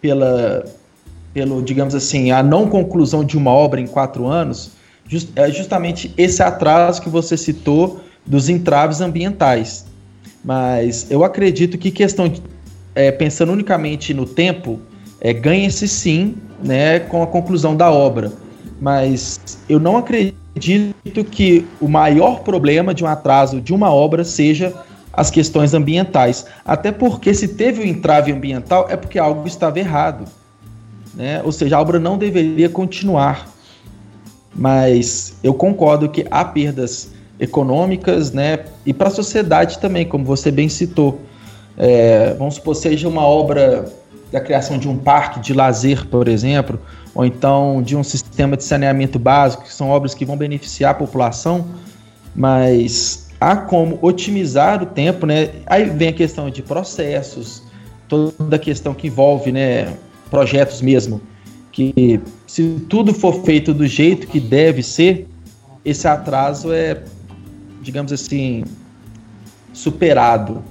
pela, 0.00 0.64
pelo, 1.32 1.62
digamos 1.62 1.94
assim, 1.94 2.30
a 2.30 2.42
não 2.42 2.68
conclusão 2.68 3.24
de 3.24 3.36
uma 3.36 3.50
obra 3.50 3.80
em 3.80 3.86
quatro 3.86 4.26
anos, 4.26 4.72
just, 5.08 5.30
é 5.36 5.50
justamente 5.50 6.12
esse 6.16 6.42
atraso 6.42 7.00
que 7.00 7.08
você 7.08 7.36
citou 7.36 8.00
dos 8.26 8.48
entraves 8.48 9.00
ambientais. 9.00 9.86
Mas 10.44 11.10
eu 11.10 11.24
acredito 11.24 11.78
que 11.78 11.90
questão 11.90 12.28
de, 12.28 12.42
é, 12.94 13.10
pensando 13.10 13.52
unicamente 13.52 14.12
no 14.12 14.26
tempo, 14.26 14.80
é, 15.20 15.32
ganha-se 15.32 15.86
sim, 15.86 16.34
né, 16.62 17.00
com 17.00 17.22
a 17.22 17.26
conclusão 17.26 17.76
da 17.76 17.90
obra. 17.90 18.32
Mas 18.80 19.40
eu 19.68 19.78
não 19.78 19.96
acredito 19.96 21.24
que 21.30 21.64
o 21.80 21.88
maior 21.88 22.40
problema 22.40 22.92
de 22.92 23.04
um 23.04 23.06
atraso 23.06 23.60
de 23.60 23.72
uma 23.72 23.92
obra 23.92 24.24
seja 24.24 24.74
as 25.12 25.30
questões 25.30 25.74
ambientais. 25.74 26.46
Até 26.64 26.90
porque 26.90 27.32
se 27.34 27.48
teve 27.48 27.80
o 27.80 27.84
um 27.84 27.86
entrave 27.86 28.32
ambiental 28.32 28.86
é 28.90 28.96
porque 28.96 29.18
algo 29.18 29.46
estava 29.46 29.78
errado. 29.78 30.24
Né? 31.14 31.42
Ou 31.42 31.52
seja, 31.52 31.76
a 31.76 31.80
obra 31.80 31.98
não 31.98 32.16
deveria 32.16 32.68
continuar. 32.68 33.48
Mas 34.54 35.34
eu 35.42 35.54
concordo 35.54 36.08
que 36.08 36.26
há 36.30 36.44
perdas 36.44 37.10
econômicas 37.40 38.32
né? 38.32 38.60
e 38.84 38.92
para 38.92 39.08
a 39.08 39.10
sociedade 39.10 39.78
também, 39.78 40.06
como 40.06 40.24
você 40.24 40.50
bem 40.50 40.68
citou. 40.68 41.20
É, 41.76 42.34
vamos 42.34 42.56
supor, 42.56 42.76
seja 42.76 43.08
uma 43.08 43.26
obra 43.26 43.90
da 44.30 44.40
criação 44.40 44.78
de 44.78 44.88
um 44.88 44.96
parque 44.96 45.40
de 45.40 45.52
lazer, 45.52 46.06
por 46.06 46.28
exemplo, 46.28 46.80
ou 47.14 47.24
então 47.24 47.82
de 47.82 47.96
um 47.96 48.02
sistema 48.02 48.56
de 48.56 48.64
saneamento 48.64 49.18
básico, 49.18 49.64
que 49.64 49.72
são 49.72 49.90
obras 49.90 50.14
que 50.14 50.24
vão 50.24 50.36
beneficiar 50.36 50.92
a 50.92 50.94
população, 50.94 51.66
mas 52.34 53.28
há 53.38 53.56
como 53.56 53.98
otimizar 54.00 54.82
o 54.82 54.86
tempo, 54.86 55.26
né? 55.26 55.50
Aí 55.66 55.84
vem 55.84 56.08
a 56.08 56.12
questão 56.12 56.48
de 56.48 56.62
processos, 56.62 57.62
toda 58.08 58.56
a 58.56 58.58
questão 58.58 58.94
que 58.94 59.08
envolve, 59.08 59.52
né, 59.52 59.94
projetos 60.32 60.80
mesmo, 60.80 61.20
que 61.70 62.18
se 62.46 62.82
tudo 62.88 63.12
for 63.12 63.44
feito 63.44 63.74
do 63.74 63.86
jeito 63.86 64.26
que 64.26 64.40
deve 64.40 64.82
ser, 64.82 65.28
esse 65.84 66.08
atraso 66.08 66.72
é, 66.72 67.02
digamos 67.82 68.10
assim, 68.12 68.64
superado. 69.74 70.64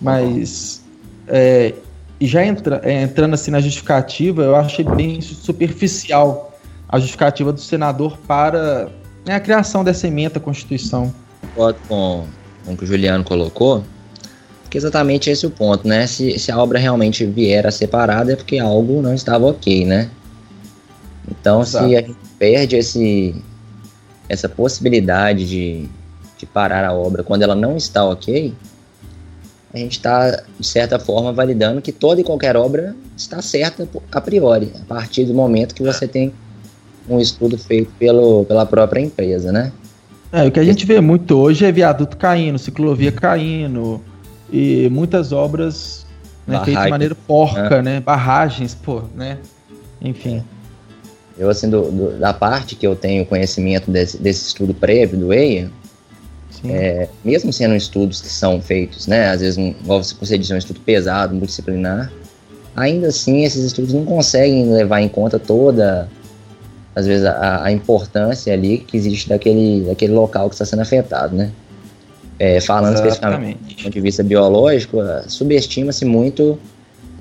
Mas 0.00 0.80
é, 1.26 1.74
já 2.20 2.46
entra, 2.46 2.80
é, 2.84 3.02
entrando 3.02 3.34
assim 3.34 3.50
na 3.50 3.60
justificativa, 3.60 4.44
eu 4.44 4.54
achei 4.54 4.84
bem 4.84 5.20
superficial 5.20 6.56
a 6.88 7.00
justificativa 7.00 7.52
do 7.52 7.60
senador 7.60 8.16
para 8.28 8.90
né, 9.26 9.34
a 9.34 9.40
criação 9.40 9.82
dessa 9.82 10.06
emenda 10.06 10.38
à 10.38 10.40
Constituição. 10.40 11.12
Concordo 11.40 11.80
com, 11.88 12.26
com 12.64 12.72
o 12.74 12.76
que 12.76 12.84
o 12.84 12.86
Juliano 12.86 13.24
colocou, 13.24 13.84
porque 14.70 14.78
exatamente 14.78 15.28
esse 15.28 15.44
é 15.44 15.48
o 15.48 15.50
ponto, 15.50 15.88
né? 15.88 16.06
Se, 16.06 16.38
se 16.38 16.52
a 16.52 16.56
obra 16.56 16.78
realmente 16.78 17.26
vier 17.26 17.66
a 17.66 17.72
ser 17.72 17.88
parada 17.88 18.32
é 18.32 18.36
porque 18.36 18.56
algo 18.56 19.02
não 19.02 19.12
estava 19.12 19.44
ok, 19.46 19.84
né? 19.84 20.08
Então, 21.28 21.62
Exato. 21.62 21.88
se 21.88 21.96
a 21.96 22.00
gente 22.00 22.16
perde 22.38 22.76
esse, 22.76 23.34
essa 24.28 24.48
possibilidade 24.48 25.44
de, 25.44 25.88
de 26.38 26.46
parar 26.46 26.84
a 26.84 26.92
obra 26.92 27.24
quando 27.24 27.42
ela 27.42 27.56
não 27.56 27.76
está 27.76 28.04
ok, 28.04 28.54
a 29.74 29.76
gente 29.76 29.96
está, 29.96 30.44
de 30.56 30.66
certa 30.66 31.00
forma, 31.00 31.32
validando 31.32 31.82
que 31.82 31.90
toda 31.90 32.20
e 32.20 32.24
qualquer 32.24 32.56
obra 32.56 32.94
está 33.16 33.42
certa 33.42 33.88
a 34.12 34.20
priori, 34.20 34.70
a 34.80 34.84
partir 34.84 35.24
do 35.24 35.34
momento 35.34 35.74
que 35.74 35.82
você 35.82 36.06
tem 36.06 36.32
um 37.08 37.18
estudo 37.18 37.58
feito 37.58 37.90
pelo, 37.98 38.44
pela 38.44 38.64
própria 38.64 39.00
empresa, 39.00 39.50
né? 39.50 39.72
É, 40.30 40.46
o 40.46 40.52
que 40.52 40.60
a 40.60 40.64
gente 40.64 40.86
vê 40.86 41.00
muito 41.00 41.36
hoje 41.36 41.64
é 41.64 41.72
viaduto 41.72 42.16
caindo, 42.16 42.56
ciclovia 42.56 43.10
caindo 43.10 44.00
e 44.52 44.88
muitas 44.90 45.32
obras 45.32 46.06
né, 46.46 46.60
feitas 46.64 46.84
de 46.84 46.90
maneira 46.90 47.14
porca, 47.14 47.82
né? 47.82 47.94
né? 47.94 48.00
Barragens, 48.00 48.74
pô, 48.74 49.02
né? 49.14 49.38
Enfim. 50.00 50.42
Eu, 51.38 51.48
assim, 51.48 51.70
do, 51.70 51.90
do, 51.90 52.18
da 52.18 52.34
parte 52.34 52.74
que 52.74 52.86
eu 52.86 52.94
tenho 52.94 53.24
conhecimento 53.24 53.90
desse, 53.90 54.18
desse 54.18 54.48
estudo 54.48 54.74
prévio 54.74 55.18
do 55.18 55.32
EIA, 55.32 55.70
é, 56.64 57.08
mesmo 57.24 57.52
sendo 57.52 57.74
estudos 57.74 58.20
que 58.20 58.28
são 58.28 58.60
feitos, 58.60 59.06
né, 59.06 59.30
às 59.30 59.40
vezes, 59.40 59.56
um, 59.56 59.68
igual 59.68 60.02
você 60.02 60.36
disse, 60.36 60.52
um 60.52 60.58
estudo 60.58 60.80
pesado, 60.80 61.32
multidisciplinar, 61.34 62.12
ainda 62.76 63.08
assim 63.08 63.44
esses 63.44 63.64
estudos 63.64 63.94
não 63.94 64.04
conseguem 64.04 64.70
levar 64.70 65.00
em 65.00 65.08
conta 65.08 65.38
toda, 65.38 66.08
às 66.94 67.06
vezes, 67.06 67.24
a, 67.24 67.64
a 67.64 67.72
importância 67.72 68.52
ali 68.52 68.78
que 68.78 68.96
existe 68.96 69.28
daquele, 69.28 69.86
daquele 69.86 70.12
local 70.12 70.48
que 70.48 70.54
está 70.54 70.66
sendo 70.66 70.82
afetado, 70.82 71.34
né. 71.34 71.50
É, 72.40 72.58
falando 72.58 72.94
Exatamente. 72.94 73.10
especificamente 73.10 73.58
do 73.58 73.82
ponto 73.82 73.92
de 73.92 74.00
vista 74.00 74.22
biológico, 74.22 74.96
subestima-se 75.28 76.06
muito 76.06 76.58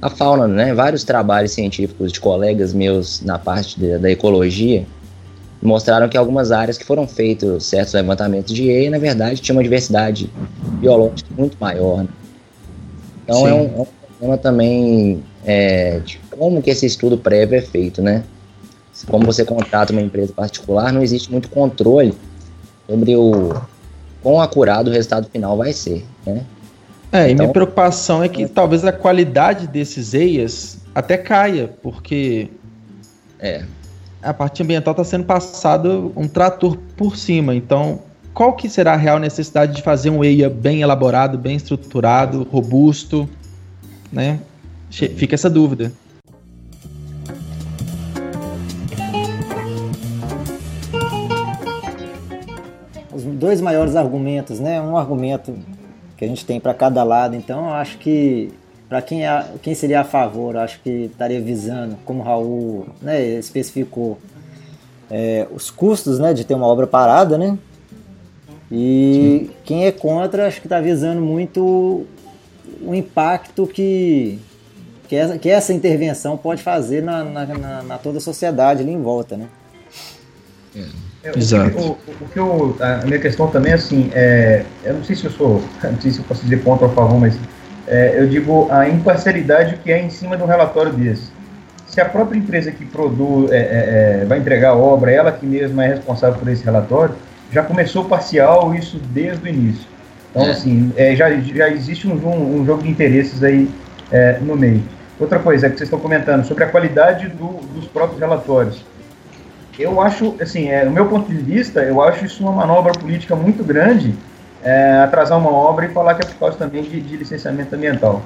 a 0.01 0.09
fauna, 0.09 0.47
né? 0.47 0.73
Vários 0.73 1.03
trabalhos 1.03 1.51
científicos 1.51 2.13
de 2.13 2.21
colegas 2.21 2.73
meus 2.73 3.21
na 3.21 3.37
parte 3.37 3.77
de, 3.77 3.97
da 3.97 4.09
ecologia 4.09 4.85
mostraram 5.61 6.07
que 6.07 6.17
algumas 6.17 6.53
áreas 6.53 6.77
que 6.77 6.85
foram 6.85 7.05
feitos 7.05 7.65
certos 7.65 7.93
levantamentos 7.93 8.53
de 8.53 8.69
EIA, 8.69 8.89
na 8.89 8.97
verdade, 8.97 9.41
tinha 9.41 9.53
uma 9.53 9.61
diversidade 9.61 10.31
biológica 10.79 11.29
muito 11.37 11.57
maior. 11.59 12.03
Né? 12.03 12.09
Então 13.25 13.45
é 13.45 13.53
um, 13.53 13.57
é 13.57 13.81
um, 13.81 13.87
problema 14.17 14.37
também 14.37 15.21
é, 15.43 15.99
de 15.99 16.17
como 16.31 16.61
que 16.61 16.69
esse 16.69 16.85
estudo 16.85 17.17
prévio 17.17 17.57
é 17.57 17.61
feito, 17.61 18.01
né? 18.01 18.23
Como 19.05 19.25
você 19.25 19.43
contrata 19.43 19.91
uma 19.91 20.01
empresa 20.01 20.31
particular, 20.31 20.93
não 20.93 21.01
existe 21.01 21.29
muito 21.29 21.49
controle 21.49 22.13
sobre 22.87 23.17
o 23.17 23.53
quão 24.21 24.41
acurado 24.41 24.89
o 24.89 24.93
resultado 24.93 25.29
final 25.29 25.57
vai 25.57 25.73
ser, 25.73 26.05
né? 26.25 26.43
É, 27.11 27.23
então, 27.23 27.31
e 27.31 27.35
minha 27.35 27.49
preocupação 27.49 28.23
é 28.23 28.29
que 28.29 28.43
é. 28.43 28.47
talvez 28.47 28.85
a 28.85 28.91
qualidade 28.91 29.67
desses 29.67 30.13
EIAs 30.13 30.77
até 30.93 31.17
caia, 31.17 31.73
porque 31.81 32.49
é 33.39 33.63
a 34.21 34.33
parte 34.33 34.61
ambiental 34.61 34.91
está 34.91 35.03
sendo 35.03 35.23
passado 35.23 36.11
um 36.15 36.27
trator 36.27 36.77
por 36.97 37.15
cima. 37.15 37.55
Então, 37.55 37.99
qual 38.33 38.53
que 38.53 38.69
será 38.69 38.93
a 38.93 38.97
real 38.97 39.19
necessidade 39.19 39.75
de 39.75 39.81
fazer 39.81 40.09
um 40.09 40.23
EIA 40.23 40.49
bem 40.49 40.81
elaborado, 40.81 41.37
bem 41.37 41.55
estruturado, 41.55 42.43
robusto, 42.51 43.29
né? 44.11 44.39
Fica 44.89 45.35
essa 45.35 45.49
dúvida. 45.49 45.91
Dois 53.39 53.61
maiores 53.61 53.95
argumentos, 53.95 54.59
né? 54.59 54.81
Um 54.81 54.97
argumento 54.97 55.57
que 56.17 56.25
a 56.25 56.27
gente 56.27 56.45
tem 56.45 56.59
para 56.59 56.73
cada 56.73 57.03
lado, 57.03 57.35
então 57.35 57.69
eu 57.69 57.73
acho 57.73 57.97
que 57.97 58.51
para 58.89 59.01
quem, 59.01 59.25
é, 59.25 59.45
quem 59.61 59.75
seria 59.75 60.01
a 60.01 60.03
favor, 60.03 60.57
acho 60.57 60.81
que 60.81 60.89
estaria 61.11 61.39
visando, 61.39 61.95
como 62.03 62.21
o 62.21 62.23
Raul 62.23 62.87
né, 63.01 63.21
especificou, 63.21 64.17
é, 65.09 65.47
os 65.51 65.69
custos 65.69 66.17
né, 66.17 66.33
de 66.33 66.43
ter 66.43 66.55
uma 66.55 66.65
obra 66.65 66.87
parada, 66.87 67.37
né? 67.37 67.57
E 68.71 69.45
Sim. 69.45 69.55
quem 69.63 69.85
é 69.85 69.91
contra, 69.91 70.47
acho 70.47 70.59
que 70.59 70.65
está 70.65 70.81
visando 70.81 71.21
muito 71.21 72.05
o 72.81 72.93
impacto 72.93 73.67
que, 73.67 74.39
que, 75.07 75.15
essa, 75.15 75.37
que 75.37 75.49
essa 75.49 75.73
intervenção 75.73 76.37
pode 76.37 76.61
fazer 76.61 77.01
na, 77.01 77.23
na, 77.23 77.45
na, 77.45 77.83
na 77.83 77.97
toda 77.97 78.17
a 78.17 78.21
sociedade 78.21 78.81
ali 78.81 78.91
em 78.91 79.01
volta, 79.01 79.37
né? 79.37 79.47
É, 80.75 80.85
Exato. 81.23 81.77
O, 81.77 81.91
o, 81.91 81.97
o, 82.21 82.29
que 82.29 82.39
eu, 82.39 82.77
a 82.79 83.05
minha 83.05 83.19
questão 83.19 83.47
também, 83.47 83.73
assim, 83.73 84.09
é, 84.13 84.63
eu 84.83 84.93
não 84.93 85.03
sei 85.03 85.15
se 85.15 85.25
eu 85.25 85.31
sou, 85.31 85.61
não 85.83 85.99
sei 85.99 86.11
se 86.11 86.19
eu 86.19 86.25
posso 86.25 86.43
dizer 86.43 86.63
contra 86.63 86.85
ou 86.85 86.91
a 86.91 86.95
favor, 86.95 87.19
mas 87.19 87.37
é, 87.87 88.15
eu 88.17 88.27
digo 88.27 88.67
a 88.71 88.87
imparcialidade 88.87 89.77
que 89.83 89.91
é 89.91 89.99
em 89.99 90.09
cima 90.09 90.37
de 90.37 90.43
um 90.43 90.45
relatório 90.45 90.93
desse. 90.93 91.31
Se 91.87 91.99
a 91.99 92.05
própria 92.05 92.37
empresa 92.37 92.71
que 92.71 92.85
produz, 92.85 93.51
é, 93.51 93.57
é, 93.57 94.21
é, 94.21 94.25
vai 94.25 94.37
entregar 94.37 94.69
a 94.69 94.75
obra, 94.75 95.11
ela 95.11 95.31
que 95.31 95.45
mesma 95.45 95.83
é 95.83 95.87
responsável 95.87 96.39
por 96.39 96.47
esse 96.47 96.63
relatório, 96.63 97.15
já 97.51 97.63
começou 97.63 98.05
parcial 98.05 98.75
isso 98.75 98.99
desde 99.11 99.43
o 99.43 99.47
início. 99.47 99.87
Então, 100.29 100.45
é. 100.45 100.51
assim, 100.51 100.93
é, 100.95 101.15
já, 101.15 101.31
já 101.31 101.67
existe 101.69 102.07
um, 102.07 102.13
um, 102.61 102.63
jogo 102.63 102.83
de 102.83 102.89
interesses 102.89 103.43
aí 103.43 103.67
no 104.41 104.55
meio. 104.55 104.83
Outra 105.19 105.39
coisa 105.39 105.65
é 105.65 105.69
que 105.69 105.77
vocês 105.77 105.87
estão 105.87 105.99
comentando 105.99 106.45
sobre 106.45 106.63
a 106.63 106.67
qualidade 106.67 107.27
do, 107.27 107.59
dos 107.73 107.85
próprios 107.87 108.19
relatórios. 108.19 108.83
Eu 109.79 110.01
acho, 110.01 110.35
assim, 110.41 110.67
é, 110.67 110.83
do 110.83 110.91
meu 110.91 111.07
ponto 111.07 111.31
de 111.31 111.37
vista, 111.37 111.81
eu 111.81 112.01
acho 112.01 112.25
isso 112.25 112.43
uma 112.43 112.51
manobra 112.51 112.91
política 112.91 113.33
muito 113.33 113.63
grande 113.63 114.13
é, 114.61 114.99
atrasar 114.99 115.37
uma 115.39 115.49
obra 115.49 115.85
e 115.85 115.89
falar 115.89 116.15
que 116.15 116.25
é 116.25 116.29
por 116.29 116.37
causa 116.37 116.57
também 116.57 116.83
de, 116.83 116.99
de 116.99 117.15
licenciamento 117.15 117.73
ambiental. 117.73 118.21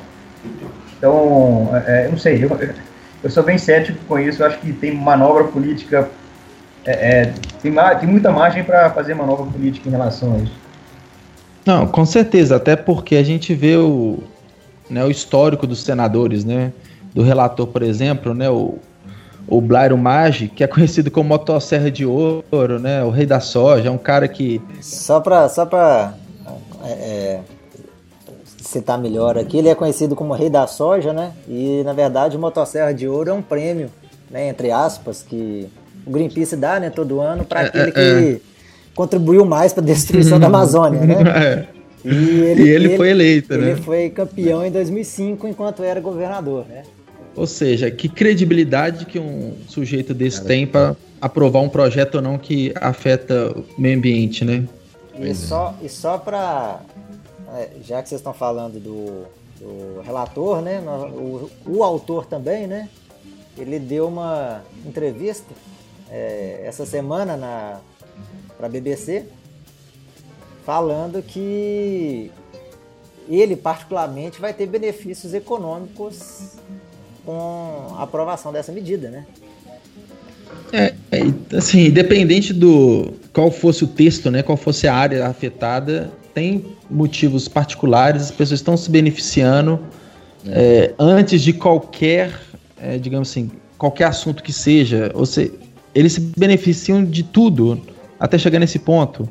Então, 0.97 1.69
é, 1.85 2.07
eu 2.07 2.11
não 2.11 2.17
sei, 2.17 2.43
eu, 2.43 2.49
eu 3.23 3.29
sou 3.29 3.43
bem 3.43 3.59
cético 3.59 3.99
com 4.07 4.17
isso, 4.17 4.41
eu 4.41 4.47
acho 4.47 4.57
que 4.57 4.73
tem 4.73 4.95
manobra 4.95 5.43
política, 5.43 6.09
é, 6.85 6.91
é 6.91 7.33
tem, 7.61 7.71
tem 7.99 8.09
muita 8.09 8.31
margem 8.31 8.63
para 8.63 8.89
fazer 8.89 9.13
manobra 9.13 9.45
política 9.45 9.87
em 9.87 9.91
relação 9.91 10.33
a 10.33 10.37
isso. 10.39 10.63
Não, 11.63 11.87
com 11.87 12.03
certeza, 12.03 12.55
até 12.55 12.75
porque 12.75 13.15
a 13.15 13.23
gente 13.23 13.53
vê 13.53 13.77
o, 13.77 14.23
né, 14.89 15.05
o 15.05 15.11
histórico 15.11 15.67
dos 15.67 15.83
senadores, 15.83 16.43
né? 16.43 16.73
Do 17.13 17.21
relator, 17.21 17.67
por 17.67 17.83
exemplo, 17.83 18.33
né? 18.33 18.49
O, 18.49 18.79
o 19.47 19.61
Blairo 19.61 19.97
Maggi, 19.97 20.47
que 20.47 20.63
é 20.63 20.67
conhecido 20.67 21.11
como 21.11 21.29
Motosserra 21.29 21.91
de 21.91 22.05
Ouro, 22.05 22.79
né? 22.79 23.03
O 23.03 23.09
rei 23.09 23.25
da 23.25 23.39
soja, 23.39 23.87
é 23.87 23.91
um 23.91 23.97
cara 23.97 24.27
que... 24.27 24.61
Só 24.81 25.19
para 25.19 25.49
só 25.49 25.65
pra 25.65 26.13
é, 26.83 26.89
é, 26.89 27.39
citar 28.61 28.97
melhor 28.97 29.37
aqui, 29.37 29.57
ele 29.57 29.69
é 29.69 29.75
conhecido 29.75 30.15
como 30.15 30.33
Rei 30.33 30.49
da 30.49 30.65
Soja, 30.67 31.13
né? 31.13 31.31
E 31.47 31.81
na 31.85 31.93
verdade 31.93 32.35
o 32.35 32.39
Motosserra 32.39 32.93
de 32.93 33.07
Ouro 33.07 33.29
é 33.29 33.33
um 33.33 33.41
prêmio, 33.41 33.89
né? 34.29 34.49
Entre 34.49 34.71
aspas, 34.71 35.21
que 35.21 35.69
o 36.05 36.11
Greenpeace 36.11 36.55
dá, 36.55 36.79
né? 36.79 36.89
Todo 36.89 37.21
ano 37.21 37.45
para 37.45 37.61
é, 37.61 37.65
aquele 37.65 37.89
é, 37.89 37.93
que 37.93 38.41
contribuiu 38.95 39.45
mais 39.45 39.71
para 39.73 39.83
a 39.83 39.85
destruição 39.85 40.39
da 40.39 40.47
Amazônia, 40.47 41.01
né? 41.01 41.67
E 42.05 42.09
ele, 42.09 42.63
e 42.63 42.67
ele, 42.67 42.85
ele, 42.87 42.97
foi 42.97 43.11
eleito, 43.11 43.53
ele 43.53 43.61
né? 43.61 43.71
Ele 43.71 43.81
foi 43.81 44.09
campeão 44.09 44.65
em 44.65 44.69
2005 44.69 45.47
enquanto 45.47 45.83
era 45.83 46.01
governador, 46.01 46.65
né? 46.67 46.83
Ou 47.35 47.47
seja, 47.47 47.89
que 47.89 48.07
credibilidade 48.07 49.05
que 49.05 49.17
um 49.17 49.55
sujeito 49.67 50.13
desse 50.13 50.37
Cara, 50.37 50.47
tem 50.47 50.67
para 50.67 50.95
aprovar 51.19 51.61
um 51.61 51.69
projeto 51.69 52.15
ou 52.15 52.21
não 52.21 52.37
que 52.37 52.73
afeta 52.75 53.51
o 53.57 53.65
meio 53.81 53.97
ambiente, 53.97 54.45
né? 54.45 54.67
E 55.17 55.29
é. 55.29 55.33
só, 55.33 55.75
e 55.81 55.89
só 55.89 56.17
para. 56.17 56.81
É, 57.55 57.69
já 57.83 58.01
que 58.01 58.09
vocês 58.09 58.19
estão 58.19 58.33
falando 58.33 58.79
do, 58.79 59.25
do 59.59 60.01
relator, 60.01 60.61
né? 60.61 60.79
O, 60.79 61.49
o, 61.65 61.83
autor 61.83 62.25
também, 62.25 62.67
né? 62.67 62.89
Ele 63.57 63.79
deu 63.79 64.07
uma 64.07 64.63
entrevista 64.85 65.53
é, 66.09 66.63
essa 66.65 66.85
semana 66.85 67.37
na 67.37 67.79
para 68.57 68.67
a 68.67 68.69
BBC 68.69 69.25
falando 70.65 71.21
que 71.21 72.31
ele 73.27 73.55
particularmente 73.55 74.39
vai 74.39 74.53
ter 74.53 74.65
benefícios 74.67 75.33
econômicos 75.33 76.55
com 77.25 77.95
a 77.97 78.03
aprovação 78.03 78.51
dessa 78.51 78.71
medida, 78.71 79.09
né? 79.09 79.25
É, 80.71 80.93
é, 81.11 81.57
assim, 81.57 81.85
independente 81.85 82.53
do 82.53 83.13
qual 83.31 83.51
fosse 83.51 83.83
o 83.83 83.87
texto, 83.87 84.31
né, 84.31 84.41
qual 84.41 84.57
fosse 84.57 84.87
a 84.87 84.95
área 84.95 85.27
afetada, 85.27 86.11
tem 86.33 86.65
motivos 86.89 87.47
particulares, 87.47 88.23
as 88.23 88.31
pessoas 88.31 88.59
estão 88.59 88.75
se 88.75 88.89
beneficiando 88.89 89.79
é. 90.47 90.91
É, 90.91 90.93
antes 90.99 91.41
de 91.41 91.53
qualquer, 91.53 92.39
é, 92.81 92.97
digamos 92.97 93.29
assim, 93.29 93.51
qualquer 93.77 94.05
assunto 94.05 94.43
que 94.43 94.51
seja, 94.51 95.11
ou 95.13 95.25
seja, 95.25 95.51
eles 95.95 96.13
se 96.13 96.19
beneficiam 96.19 97.03
de 97.03 97.23
tudo 97.23 97.79
até 98.19 98.37
chegar 98.37 98.59
nesse 98.59 98.79
ponto. 98.79 99.29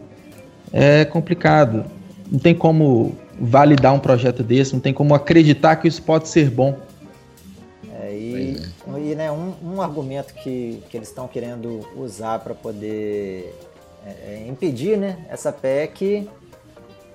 É 0.73 1.05
complicado. 1.05 1.85
Não 2.31 2.39
tem 2.39 2.55
como 2.55 3.17
validar 3.39 3.93
um 3.93 3.99
projeto 3.99 4.43
desse, 4.43 4.73
não 4.73 4.81
tem 4.81 4.95
como 4.95 5.15
acreditar 5.15 5.77
que 5.77 5.89
isso 5.89 6.03
pode 6.03 6.29
ser 6.29 6.51
bom. 6.51 6.79
E 8.99 9.15
né, 9.15 9.31
um, 9.31 9.55
um, 9.62 9.83
argumento 9.83 10.35
que, 10.35 10.83
que 10.89 10.97
eles 10.97 11.09
estão 11.09 11.29
querendo 11.29 11.81
usar 11.97 12.39
para 12.39 12.55
poder 12.55 13.55
é, 14.07 14.11
é, 14.11 14.47
impedir 14.49 14.97
né, 14.97 15.25
essa 15.29 15.53
PEC, 15.53 16.29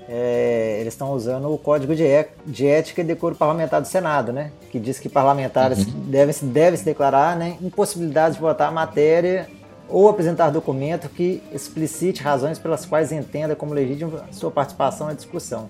é, 0.08 0.78
eles 0.80 0.94
estão 0.94 1.12
usando 1.12 1.52
o 1.54 1.58
Código 1.58 1.96
de, 1.96 2.04
é, 2.04 2.30
de, 2.46 2.66
Ética 2.66 3.02
e 3.02 3.04
Decoro 3.04 3.36
Parlamentar 3.36 3.82
do 3.82 3.88
Senado, 3.88 4.32
né, 4.32 4.52
que 4.72 4.80
diz 4.80 5.00
que 5.00 5.10
parlamentares 5.10 5.86
uhum. 5.86 6.02
devem, 6.06 6.36
devem 6.44 6.78
se 6.78 6.86
declarar 6.86 7.36
né, 7.36 7.58
impossibilidade 7.62 8.36
de 8.36 8.42
votar 8.42 8.70
a 8.70 8.72
matéria 8.72 9.50
ou 9.90 10.10
apresentar 10.10 10.50
documento 10.50 11.10
que 11.10 11.42
explicite 11.52 12.22
razões 12.22 12.60
pelas 12.60 12.86
quais 12.86 13.12
entenda 13.12 13.56
como 13.56 13.74
legítima 13.74 14.26
sua 14.32 14.52
participação 14.52 15.08
na 15.08 15.14
discussão. 15.14 15.70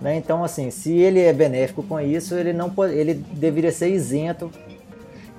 Né? 0.00 0.16
Então, 0.16 0.42
assim, 0.42 0.70
se 0.70 0.92
ele 0.92 1.20
é 1.20 1.32
benéfico 1.32 1.82
com 1.82 2.00
isso, 2.00 2.34
ele 2.34 2.52
não 2.52 2.72
ele 2.90 3.14
deveria 3.14 3.70
ser 3.70 3.90
isento. 3.90 4.50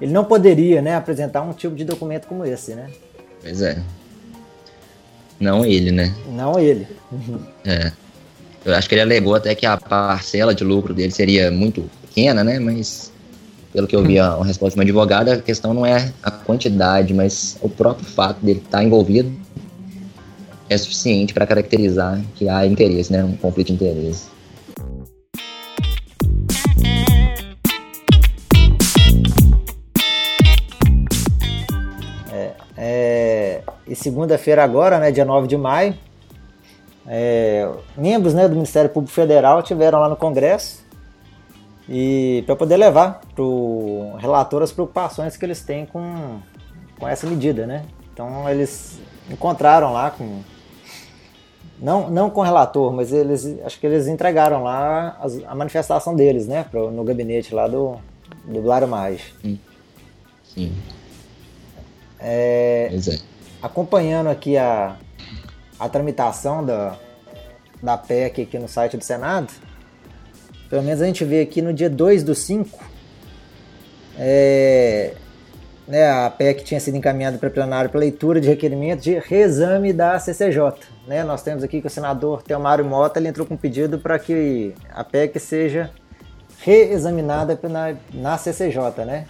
Ele 0.02 0.12
não 0.12 0.26
poderia, 0.26 0.82
né, 0.82 0.96
apresentar 0.96 1.42
um 1.44 1.54
tipo 1.54 1.76
de 1.76 1.86
documento 1.86 2.28
como 2.28 2.44
esse, 2.44 2.74
né? 2.74 2.90
Pois 3.42 3.62
é. 3.62 3.82
Não 5.40 5.64
ele, 5.64 5.92
né? 5.92 6.14
Não 6.28 6.60
ele. 6.60 6.88
é. 7.64 7.92
Eu 8.64 8.76
acho 8.76 8.88
que 8.88 8.96
ele 8.96 9.02
alegou 9.02 9.34
até 9.34 9.56
que 9.56 9.66
a 9.66 9.78
parcela 9.78 10.54
de 10.54 10.64
lucro 10.64 10.94
dele 10.94 11.12
seria 11.12 11.50
muito 11.50 11.90
pequena, 12.02 12.44
né? 12.44 12.60
Mas 12.60 13.12
pelo 13.74 13.88
que 13.88 13.96
eu 13.96 14.04
vi 14.04 14.20
a, 14.20 14.28
a 14.28 14.44
resposta 14.44 14.76
de 14.76 14.80
uma 14.80 14.84
advogada, 14.84 15.34
a 15.34 15.42
questão 15.42 15.74
não 15.74 15.86
é 15.86 16.12
a 16.22 16.30
quantidade, 16.30 17.14
mas 17.14 17.58
o 17.62 17.70
próprio 17.70 18.06
fato 18.06 18.44
dele 18.44 18.62
estar 18.64 18.84
envolvido 18.84 19.32
é 20.70 20.78
suficiente 20.78 21.34
para 21.34 21.48
caracterizar 21.48 22.22
que 22.36 22.48
há 22.48 22.66
interesse, 22.66 23.12
né? 23.12 23.24
Um 23.24 23.36
conflito 23.36 23.68
de 23.68 23.74
interesse. 23.74 24.26
E 33.92 33.96
segunda-feira 33.96 34.64
agora, 34.64 34.98
né, 35.00 35.12
dia 35.12 35.26
9 35.26 35.50
de 35.50 35.58
maio, 35.58 35.94
é, 37.06 37.70
membros 37.98 38.34
né, 38.34 38.48
do 38.48 38.56
Ministério 38.56 38.90
Público 38.90 39.14
Federal 39.14 39.62
tiveram 39.62 40.00
lá 40.00 40.08
no 40.08 40.16
Congresso 40.16 40.82
e 41.90 42.42
para 42.46 42.56
poder 42.56 42.78
levar 42.78 43.20
para 43.36 43.44
o 43.44 44.16
relator 44.18 44.64
as 44.64 44.72
preocupações 44.72 45.36
que 45.36 45.44
eles 45.44 45.62
têm 45.62 45.86
com, 45.86 46.40
com 46.98 47.06
essa 47.06 47.28
medida, 47.28 47.68
né? 47.68 47.84
Então 48.14 48.50
eles 48.50 48.98
encontraram 49.30 49.92
lá 49.92 50.10
com 50.10 50.40
não, 51.78 52.10
não 52.10 52.30
com 52.30 52.40
o 52.40 52.44
relator, 52.46 52.94
mas 52.94 53.12
eles 53.12 53.46
acho 53.66 53.78
que 53.78 53.86
eles 53.86 54.08
entregaram 54.08 54.64
lá 54.64 55.18
as, 55.20 55.44
a 55.44 55.54
manifestação 55.54 56.16
deles, 56.16 56.48
né, 56.48 56.64
pro, 56.64 56.90
no 56.92 57.04
gabinete 57.04 57.54
lá 57.54 57.68
do 57.68 58.00
do 58.46 58.62
Blário 58.62 58.88
Mais. 58.88 59.22
Sim. 59.42 59.60
Sim. 60.46 60.72
É, 62.22 62.90
é 62.94 63.31
acompanhando 63.62 64.28
aqui 64.28 64.58
a, 64.58 64.96
a 65.80 65.90
tramitação 65.90 66.66
da, 66.66 66.98
da 67.82 67.98
PEC 67.98 68.42
aqui 68.42 68.58
no 68.58 68.68
site 68.68 68.98
do 68.98 69.04
Senado, 69.04 69.52
pelo 70.70 70.84
menos 70.84 71.02
a 71.02 71.06
gente 71.06 71.24
vê 71.26 71.42
aqui 71.42 71.62
no 71.62 71.74
dia 71.74 71.90
2 71.90 72.24
do 72.24 72.34
5, 72.34 72.80
é, 74.18 75.14
né, 75.88 76.10
a 76.10 76.30
PEC 76.30 76.64
tinha 76.64 76.80
sido 76.80 76.96
encaminhada 76.96 77.38
para 77.38 77.50
plenário 77.50 77.90
para 77.90 78.00
leitura 78.00 78.40
de 78.40 78.48
requerimento 78.48 79.02
de 79.02 79.20
reexame 79.20 79.92
da 79.92 80.18
CCJ. 80.18 80.74
Né? 81.08 81.24
Nós 81.24 81.44
temos 81.44 81.64
aqui 81.64 81.82
que 81.82 81.88
o 81.88 81.90
senador 81.90 82.42
Teomário 82.42 82.86
Mota 82.86 83.20
ele 83.20 83.28
entrou 83.28 83.46
com 83.46 83.56
um 83.56 83.58
pedido 83.58 84.00
para 84.00 84.18
que 84.18 84.74
a 84.90 85.04
PEC 85.04 85.40
seja 85.40 85.92
reexaminada 86.60 87.60
na, 87.64 87.96
na 88.14 88.38
CCJ, 88.38 89.06
né? 89.06 89.26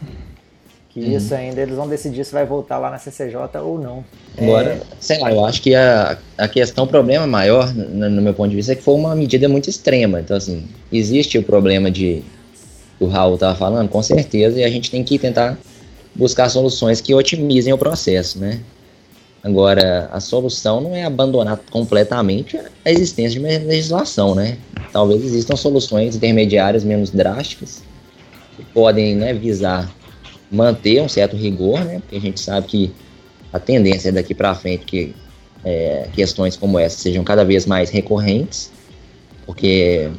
Que 0.93 0.99
uhum. 0.99 1.15
isso 1.15 1.33
ainda 1.33 1.61
eles 1.61 1.75
vão 1.75 1.87
decidir 1.87 2.25
se 2.25 2.33
vai 2.33 2.45
voltar 2.45 2.77
lá 2.77 2.89
na 2.89 2.97
CCJ 2.97 3.37
ou 3.63 3.79
não. 3.79 4.03
Agora, 4.37 4.71
é... 4.71 4.81
sei 4.99 5.19
lá, 5.19 5.31
eu 5.31 5.45
acho 5.45 5.61
que 5.61 5.73
a, 5.73 6.17
a 6.37 6.47
questão, 6.49 6.83
o 6.83 6.87
problema 6.87 7.25
maior, 7.25 7.73
no, 7.73 8.09
no, 8.09 8.21
meu 8.21 8.33
ponto 8.33 8.49
de 8.49 8.57
vista, 8.57 8.73
é 8.73 8.75
que 8.75 8.83
foi 8.83 8.95
uma 8.95 9.15
medida 9.15 9.47
muito 9.47 9.69
extrema. 9.69 10.19
Então, 10.19 10.35
assim, 10.35 10.67
existe 10.91 11.37
o 11.37 11.43
problema 11.43 11.89
de. 11.89 12.21
O 12.99 13.07
Raul 13.07 13.35
estava 13.35 13.55
falando, 13.55 13.87
com 13.87 14.03
certeza, 14.03 14.59
e 14.59 14.63
a 14.63 14.69
gente 14.69 14.91
tem 14.91 15.03
que 15.03 15.17
tentar 15.17 15.57
buscar 16.13 16.49
soluções 16.49 16.99
que 16.99 17.13
otimizem 17.13 17.71
o 17.71 17.77
processo, 17.77 18.37
né? 18.37 18.59
Agora, 19.43 20.07
a 20.11 20.19
solução 20.19 20.81
não 20.81 20.95
é 20.95 21.03
abandonar 21.03 21.59
completamente 21.71 22.59
a 22.85 22.91
existência 22.91 23.31
de 23.31 23.39
uma 23.39 23.47
legislação, 23.47 24.35
né? 24.35 24.57
Talvez 24.91 25.23
existam 25.23 25.55
soluções 25.55 26.15
intermediárias 26.15 26.83
menos 26.83 27.09
drásticas 27.09 27.81
que 28.55 28.63
podem 28.65 29.15
né, 29.15 29.33
visar 29.33 29.89
manter 30.51 31.01
um 31.01 31.07
certo 31.07 31.35
rigor, 31.35 31.83
né? 31.85 31.99
Porque 31.99 32.17
a 32.17 32.21
gente 32.21 32.39
sabe 32.39 32.67
que 32.67 32.91
a 33.53 33.59
tendência 33.59 34.09
é 34.09 34.11
daqui 34.11 34.33
para 34.33 34.53
frente 34.53 34.85
que 34.85 35.15
é, 35.63 36.07
questões 36.13 36.57
como 36.57 36.77
essa 36.77 36.97
sejam 36.97 37.23
cada 37.23 37.45
vez 37.45 37.65
mais 37.65 37.89
recorrentes, 37.89 38.71
porque 39.45 40.09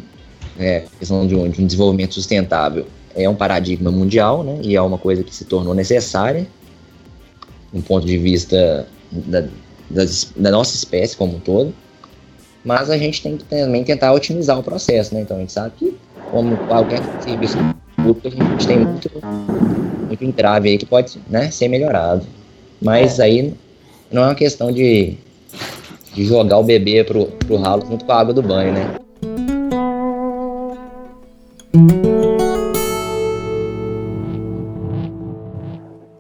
é, 0.58 0.78
a 0.78 0.98
questão 0.98 1.26
de 1.26 1.34
um, 1.34 1.48
de 1.48 1.62
um, 1.62 1.66
desenvolvimento 1.66 2.14
sustentável 2.14 2.86
é 3.14 3.28
um 3.28 3.34
paradigma 3.34 3.90
mundial, 3.90 4.42
né? 4.42 4.58
E 4.62 4.74
é 4.74 4.80
uma 4.80 4.98
coisa 4.98 5.22
que 5.22 5.34
se 5.34 5.44
tornou 5.44 5.74
necessária, 5.74 6.46
do 7.72 7.82
ponto 7.82 8.06
de 8.06 8.16
vista 8.16 8.86
da, 9.10 9.44
das, 9.90 10.32
da 10.34 10.50
nossa 10.50 10.74
espécie 10.74 11.16
como 11.16 11.36
um 11.36 11.40
todo. 11.40 11.74
Mas 12.64 12.90
a 12.90 12.96
gente 12.96 13.20
tem 13.22 13.36
que 13.36 13.44
também 13.44 13.82
tentar 13.82 14.12
otimizar 14.12 14.58
o 14.58 14.62
processo, 14.62 15.14
né? 15.14 15.22
Então 15.22 15.36
a 15.36 15.40
gente 15.40 15.52
sabe 15.52 15.74
que, 15.76 15.96
como 16.30 16.56
qualquer 16.68 17.00
serviço 17.20 17.58
público, 17.96 18.28
a 18.28 18.30
gente 18.30 18.66
tem 18.66 18.78
muito 18.78 19.10
muito 20.12 20.24
entrave 20.24 20.68
aí 20.68 20.78
que 20.78 20.84
pode 20.84 21.18
né, 21.28 21.50
ser 21.50 21.68
melhorado. 21.68 22.26
Mas 22.80 23.18
é. 23.18 23.24
aí 23.24 23.54
não 24.10 24.22
é 24.22 24.26
uma 24.26 24.34
questão 24.34 24.70
de, 24.70 25.16
de 26.12 26.24
jogar 26.24 26.58
o 26.58 26.62
bebê 26.62 27.02
pro, 27.02 27.26
pro 27.26 27.56
ralo 27.56 27.86
junto 27.86 28.04
com 28.04 28.12
a 28.12 28.20
água 28.20 28.34
do 28.34 28.42
banho, 28.42 28.72
né? 28.72 28.94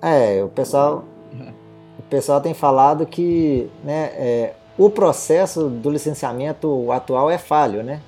É, 0.00 0.42
o 0.42 0.48
pessoal, 0.48 1.04
o 1.98 2.02
pessoal 2.08 2.40
tem 2.40 2.54
falado 2.54 3.04
que 3.04 3.68
né, 3.84 4.10
é, 4.16 4.52
o 4.78 4.88
processo 4.88 5.68
do 5.68 5.90
licenciamento 5.90 6.90
atual 6.90 7.30
é 7.30 7.36
falho, 7.36 7.82
né? 7.82 8.00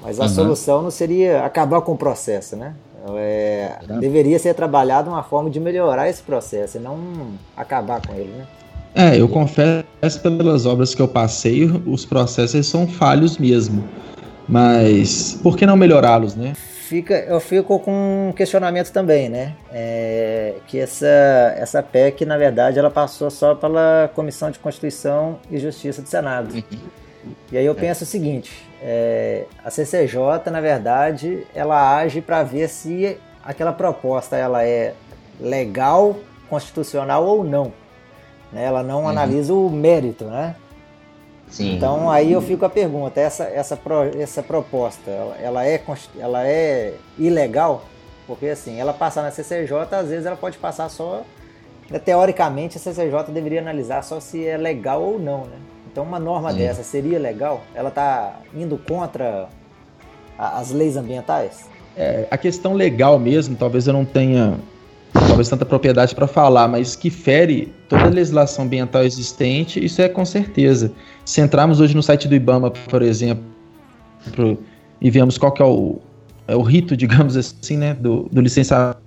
Mas 0.00 0.18
a 0.18 0.24
uhum. 0.24 0.28
solução 0.28 0.82
não 0.82 0.90
seria 0.90 1.44
acabar 1.44 1.80
com 1.82 1.92
o 1.92 1.96
processo, 1.96 2.56
né? 2.56 2.74
É, 3.16 3.78
deveria 4.00 4.38
ser 4.38 4.54
trabalhado 4.54 5.10
uma 5.10 5.22
forma 5.22 5.50
de 5.50 5.60
melhorar 5.60 6.08
esse 6.08 6.22
processo 6.22 6.78
e 6.78 6.80
não 6.80 6.98
acabar 7.56 8.00
com 8.00 8.14
ele, 8.14 8.32
né? 8.32 8.46
É, 8.94 9.20
eu 9.20 9.28
confesso 9.28 10.20
pelas 10.22 10.66
obras 10.66 10.94
que 10.94 11.02
eu 11.02 11.08
passei, 11.08 11.64
os 11.64 12.06
processos 12.06 12.66
são 12.66 12.86
falhos 12.86 13.36
mesmo. 13.36 13.84
Mas 14.48 15.38
por 15.42 15.56
que 15.56 15.66
não 15.66 15.76
melhorá-los, 15.76 16.34
né? 16.36 16.54
Fica, 16.54 17.14
eu 17.14 17.40
fico 17.40 17.78
com 17.80 18.28
um 18.28 18.32
questionamento 18.32 18.92
também, 18.92 19.28
né? 19.28 19.54
É, 19.72 20.54
que 20.66 20.78
essa, 20.78 21.06
essa 21.56 21.82
PEC, 21.82 22.24
na 22.24 22.38
verdade, 22.38 22.78
ela 22.78 22.90
passou 22.90 23.30
só 23.30 23.54
pela 23.54 24.10
Comissão 24.14 24.50
de 24.50 24.58
Constituição 24.58 25.38
e 25.50 25.58
Justiça 25.58 26.02
do 26.02 26.08
Senado. 26.08 26.54
Uhum. 26.54 26.78
E 27.50 27.56
aí 27.56 27.64
eu 27.64 27.74
penso 27.74 28.04
o 28.04 28.06
seguinte: 28.06 28.52
é, 28.86 29.46
a 29.64 29.70
CCJ, 29.70 30.50
na 30.52 30.60
verdade, 30.60 31.46
ela 31.54 31.96
age 31.96 32.20
para 32.20 32.42
ver 32.42 32.68
se 32.68 33.18
aquela 33.42 33.72
proposta 33.72 34.36
ela 34.36 34.62
é 34.62 34.92
legal, 35.40 36.16
constitucional 36.50 37.24
ou 37.24 37.42
não. 37.42 37.72
Né? 38.52 38.62
Ela 38.62 38.82
não 38.82 39.04
uhum. 39.04 39.08
analisa 39.08 39.54
o 39.54 39.70
mérito, 39.70 40.26
né? 40.26 40.54
Sim. 41.48 41.76
Então 41.76 42.10
aí 42.10 42.32
eu 42.32 42.42
fico 42.42 42.66
a 42.66 42.68
pergunta, 42.68 43.18
essa, 43.18 43.44
essa, 43.44 43.78
essa 44.18 44.42
proposta, 44.42 45.10
ela, 45.10 45.36
ela, 45.40 45.66
é, 45.66 45.82
ela 46.18 46.46
é 46.46 46.94
ilegal? 47.18 47.84
Porque 48.26 48.48
assim, 48.48 48.78
ela 48.78 48.92
passar 48.92 49.22
na 49.22 49.30
CCJ, 49.30 49.72
às 49.92 50.08
vezes 50.08 50.26
ela 50.26 50.36
pode 50.36 50.58
passar 50.58 50.90
só. 50.90 51.22
Teoricamente 52.04 52.76
a 52.76 52.80
CCJ 52.80 53.32
deveria 53.32 53.60
analisar 53.60 54.02
só 54.02 54.20
se 54.20 54.46
é 54.46 54.58
legal 54.58 55.02
ou 55.02 55.18
não, 55.18 55.44
né? 55.46 55.56
Então 55.94 56.02
uma 56.02 56.18
norma 56.18 56.50
Sim. 56.50 56.58
dessa 56.58 56.82
seria 56.82 57.20
legal? 57.20 57.62
Ela 57.72 57.88
está 57.88 58.40
indo 58.52 58.76
contra 58.76 59.48
a, 60.36 60.58
as 60.58 60.72
leis 60.72 60.96
ambientais? 60.96 61.70
É, 61.96 62.26
a 62.32 62.36
questão 62.36 62.74
legal 62.74 63.16
mesmo, 63.16 63.54
talvez 63.54 63.86
eu 63.86 63.92
não 63.92 64.04
tenha 64.04 64.58
talvez 65.12 65.48
tanta 65.48 65.64
propriedade 65.64 66.12
para 66.12 66.26
falar, 66.26 66.66
mas 66.66 66.96
que 66.96 67.10
fere 67.10 67.72
toda 67.88 68.06
a 68.06 68.08
legislação 68.08 68.64
ambiental 68.64 69.04
existente, 69.04 69.84
isso 69.84 70.02
é 70.02 70.08
com 70.08 70.24
certeza. 70.24 70.90
Se 71.24 71.40
entrarmos 71.40 71.78
hoje 71.78 71.94
no 71.94 72.02
site 72.02 72.26
do 72.26 72.34
IBAMA, 72.34 72.72
por 72.72 73.00
exemplo, 73.00 73.44
e 75.00 75.10
vemos 75.12 75.38
qual 75.38 75.52
que 75.52 75.62
é 75.62 75.64
o, 75.64 76.00
é 76.48 76.56
o 76.56 76.62
rito, 76.62 76.96
digamos 76.98 77.36
assim, 77.36 77.76
né, 77.76 77.94
do, 77.94 78.28
do 78.32 78.40
licenciamento, 78.40 78.98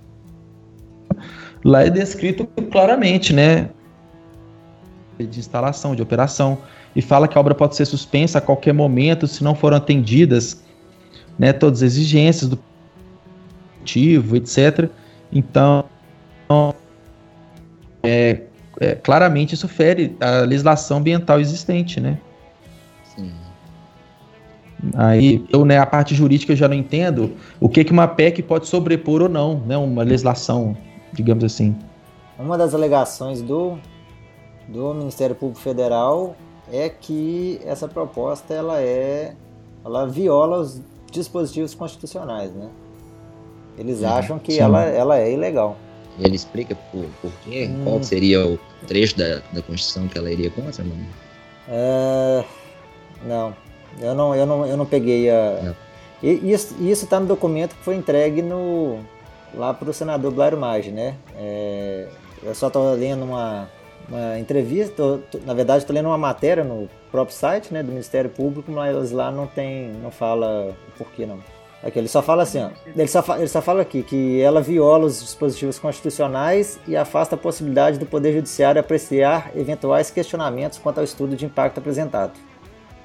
lá 1.62 1.84
é 1.84 1.90
descrito 1.90 2.46
claramente, 2.72 3.34
né, 3.34 3.68
de 5.18 5.38
instalação, 5.38 5.94
de 5.94 6.00
operação, 6.00 6.56
e 6.94 7.02
fala 7.02 7.28
que 7.28 7.36
a 7.36 7.40
obra 7.40 7.54
pode 7.54 7.76
ser 7.76 7.84
suspensa 7.84 8.38
a 8.38 8.40
qualquer 8.40 8.72
momento 8.72 9.26
se 9.26 9.44
não 9.44 9.54
foram 9.54 9.76
atendidas, 9.76 10.62
né, 11.38 11.52
todas 11.52 11.82
as 11.82 11.92
exigências 11.92 12.50
do 12.50 12.58
motivo, 13.80 14.36
etc. 14.36 14.90
Então, 15.32 15.84
é, 18.02 18.42
é, 18.80 18.94
claramente 18.94 19.54
isso 19.54 19.68
fere 19.68 20.16
a 20.20 20.40
legislação 20.40 20.98
ambiental 20.98 21.40
existente, 21.40 22.00
né? 22.00 22.18
Sim. 23.04 23.32
Aí, 24.94 25.44
eu, 25.52 25.64
né, 25.64 25.78
a 25.78 25.86
parte 25.86 26.14
jurídica 26.14 26.52
eu 26.52 26.56
já 26.56 26.68
não 26.68 26.76
entendo 26.76 27.32
o 27.60 27.68
que, 27.68 27.84
que 27.84 27.92
uma 27.92 28.06
PEC 28.06 28.42
pode 28.42 28.66
sobrepor 28.66 29.22
ou 29.22 29.28
não, 29.28 29.60
né? 29.66 29.76
Uma 29.76 30.02
legislação, 30.02 30.76
digamos 31.12 31.44
assim. 31.44 31.76
Uma 32.38 32.56
das 32.56 32.74
alegações 32.74 33.42
do, 33.42 33.78
do 34.68 34.94
Ministério 34.94 35.34
Público 35.34 35.60
Federal 35.60 36.36
é 36.72 36.88
que 36.88 37.60
essa 37.64 37.88
proposta 37.88 38.52
ela 38.54 38.80
é 38.80 39.34
ela 39.84 40.06
viola 40.06 40.58
os 40.58 40.80
dispositivos 41.10 41.74
constitucionais, 41.74 42.52
né? 42.52 42.68
Eles 43.78 44.00
uhum. 44.00 44.08
acham 44.08 44.38
que 44.38 44.58
ela, 44.58 44.82
ela 44.84 45.18
é 45.18 45.32
ilegal. 45.32 45.76
Ele 46.18 46.34
explica 46.34 46.74
por, 46.90 47.06
por 47.22 47.32
quê? 47.44 47.70
Hum. 47.70 47.84
Qual 47.84 48.02
seria 48.02 48.44
o 48.44 48.58
trecho 48.86 49.16
da, 49.16 49.36
da 49.52 49.62
Constituição 49.62 50.08
que 50.08 50.18
ela 50.18 50.30
iria 50.30 50.50
contra, 50.50 50.82
mano? 50.82 51.06
É... 51.68 52.44
Não, 53.24 53.54
eu 54.00 54.14
não, 54.14 54.34
eu 54.34 54.46
não, 54.46 54.66
eu 54.66 54.76
não 54.76 54.86
peguei 54.86 55.30
a. 55.30 55.74
E, 56.22 56.52
isso 56.52 56.74
está 56.80 57.20
no 57.20 57.26
documento 57.26 57.76
que 57.76 57.84
foi 57.84 57.94
entregue 57.94 58.42
no, 58.42 58.98
lá 59.54 59.72
para 59.72 59.90
o 59.90 59.94
senador 59.94 60.32
Blairo 60.32 60.58
Maggi, 60.58 60.90
né? 60.90 61.14
É... 61.36 62.08
Eu 62.42 62.54
só 62.54 62.66
estou 62.66 62.92
lendo 62.94 63.24
uma, 63.24 63.68
uma 64.08 64.38
entrevista, 64.38 64.94
tô, 64.96 65.18
tô, 65.18 65.38
na 65.44 65.54
verdade 65.54 65.82
estou 65.82 65.94
lendo 65.94 66.06
uma 66.06 66.18
matéria 66.18 66.64
no 66.64 66.88
próprio 67.10 67.36
site 67.36 67.72
né, 67.72 67.82
do 67.82 67.90
Ministério 67.90 68.30
Público, 68.30 68.70
mas 68.72 69.10
lá 69.10 69.30
não 69.30 69.46
tem, 69.46 69.92
não 70.02 70.10
fala 70.10 70.74
o 70.88 70.98
porquê 70.98 71.26
não. 71.26 71.38
Aqui, 71.82 71.96
ele 71.96 72.08
só 72.08 72.20
fala 72.20 72.42
assim, 72.42 72.60
ó, 72.60 72.70
ele, 72.96 73.06
só, 73.06 73.24
ele 73.36 73.46
só 73.46 73.62
fala 73.62 73.82
aqui 73.82 74.02
que 74.02 74.40
ela 74.40 74.60
viola 74.60 75.06
os 75.06 75.20
dispositivos 75.20 75.78
constitucionais 75.78 76.78
e 76.88 76.96
afasta 76.96 77.36
a 77.36 77.38
possibilidade 77.38 77.98
do 77.98 78.06
Poder 78.06 78.32
Judiciário 78.32 78.80
apreciar 78.80 79.52
eventuais 79.54 80.10
questionamentos 80.10 80.78
quanto 80.78 80.98
ao 80.98 81.04
estudo 81.04 81.36
de 81.36 81.44
impacto 81.44 81.78
apresentado. 81.78 82.32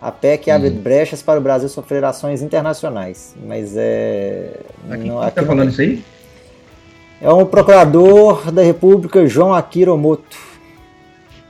A 0.02 0.12
PEC 0.12 0.50
abre 0.50 0.70
hum. 0.70 0.82
brechas 0.82 1.22
para 1.22 1.40
o 1.40 1.44
Brasil 1.44 1.70
sofrer 1.70 2.04
ações 2.04 2.42
internacionais, 2.42 3.36
mas 3.46 3.76
é... 3.78 4.60
Aqui, 4.90 5.08
não, 5.08 5.22
aqui 5.22 5.36
tá 5.36 5.46
falando 5.46 5.70
isso 5.70 5.82
aí? 5.82 6.04
É 7.22 7.32
um 7.32 7.46
procurador 7.46 8.52
da 8.52 8.64
República, 8.64 9.26
João 9.28 9.54
Akira 9.54 9.96
Moto. 9.96 10.53